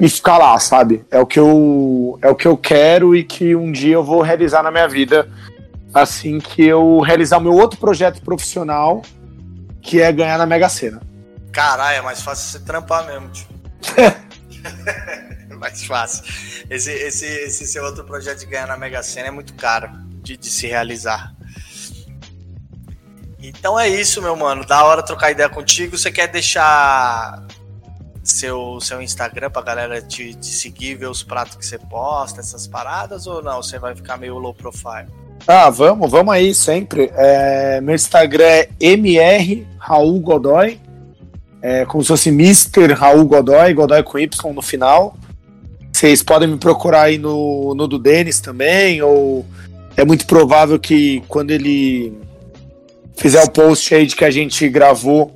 [0.00, 1.04] e ficar lá, sabe?
[1.08, 4.20] É o que eu é o que eu quero e que um dia eu vou
[4.20, 5.28] realizar na minha vida
[5.94, 9.02] assim que eu realizar o meu outro projeto profissional,
[9.80, 11.00] que é ganhar na Mega Sena.
[11.52, 13.46] Caralho, é mais fácil você trampar mesmo, tio.
[15.60, 16.24] mais fácil.
[16.70, 19.90] Esse, esse, esse seu outro projeto de ganhar na Mega Sena é muito caro
[20.22, 21.34] de, de se realizar.
[23.40, 24.64] Então é isso, meu mano.
[24.64, 25.96] Da hora trocar ideia contigo.
[25.96, 27.46] Você quer deixar
[28.22, 32.66] seu, seu Instagram pra galera te, te seguir, ver os pratos que você posta, essas
[32.66, 33.62] paradas, ou não?
[33.62, 35.06] Você vai ficar meio low profile?
[35.46, 37.10] Ah, vamos, vamos aí, sempre.
[37.14, 40.80] É, meu Instagram é MR Raul Godoy.
[41.62, 42.92] É como se fosse Mr.
[42.92, 45.16] Raul Godoy, Godoy com Y no final.
[45.98, 49.44] Vocês podem me procurar aí no, no do Denis também, ou
[49.96, 52.16] é muito provável que quando ele
[53.16, 55.34] fizer o post aí de que a gente gravou,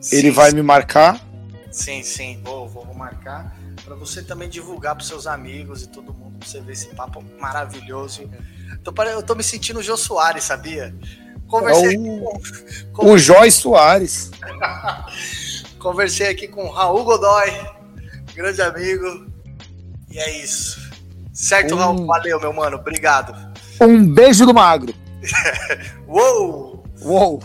[0.00, 0.56] sim, ele vai sim.
[0.56, 1.24] me marcar.
[1.70, 3.56] Sim, sim, vou, vou marcar.
[3.84, 7.24] para você também divulgar para seus amigos e todo mundo, pra você ver esse papo
[7.40, 8.28] maravilhoso.
[8.82, 10.92] Tô, eu tô me sentindo o Jô Soares, sabia?
[11.46, 12.40] Conversei é o,
[12.92, 14.32] com, o Joy Soares.
[15.78, 17.79] Conversei aqui com o Raul Godoy,
[18.40, 19.26] grande amigo.
[20.10, 20.90] E é isso.
[21.32, 21.78] Certo, um...
[21.78, 22.06] Raul?
[22.06, 22.78] Valeu, meu mano.
[22.78, 23.34] Obrigado.
[23.80, 24.94] Um beijo do magro.
[26.08, 26.84] Uou!
[27.02, 27.42] Uou!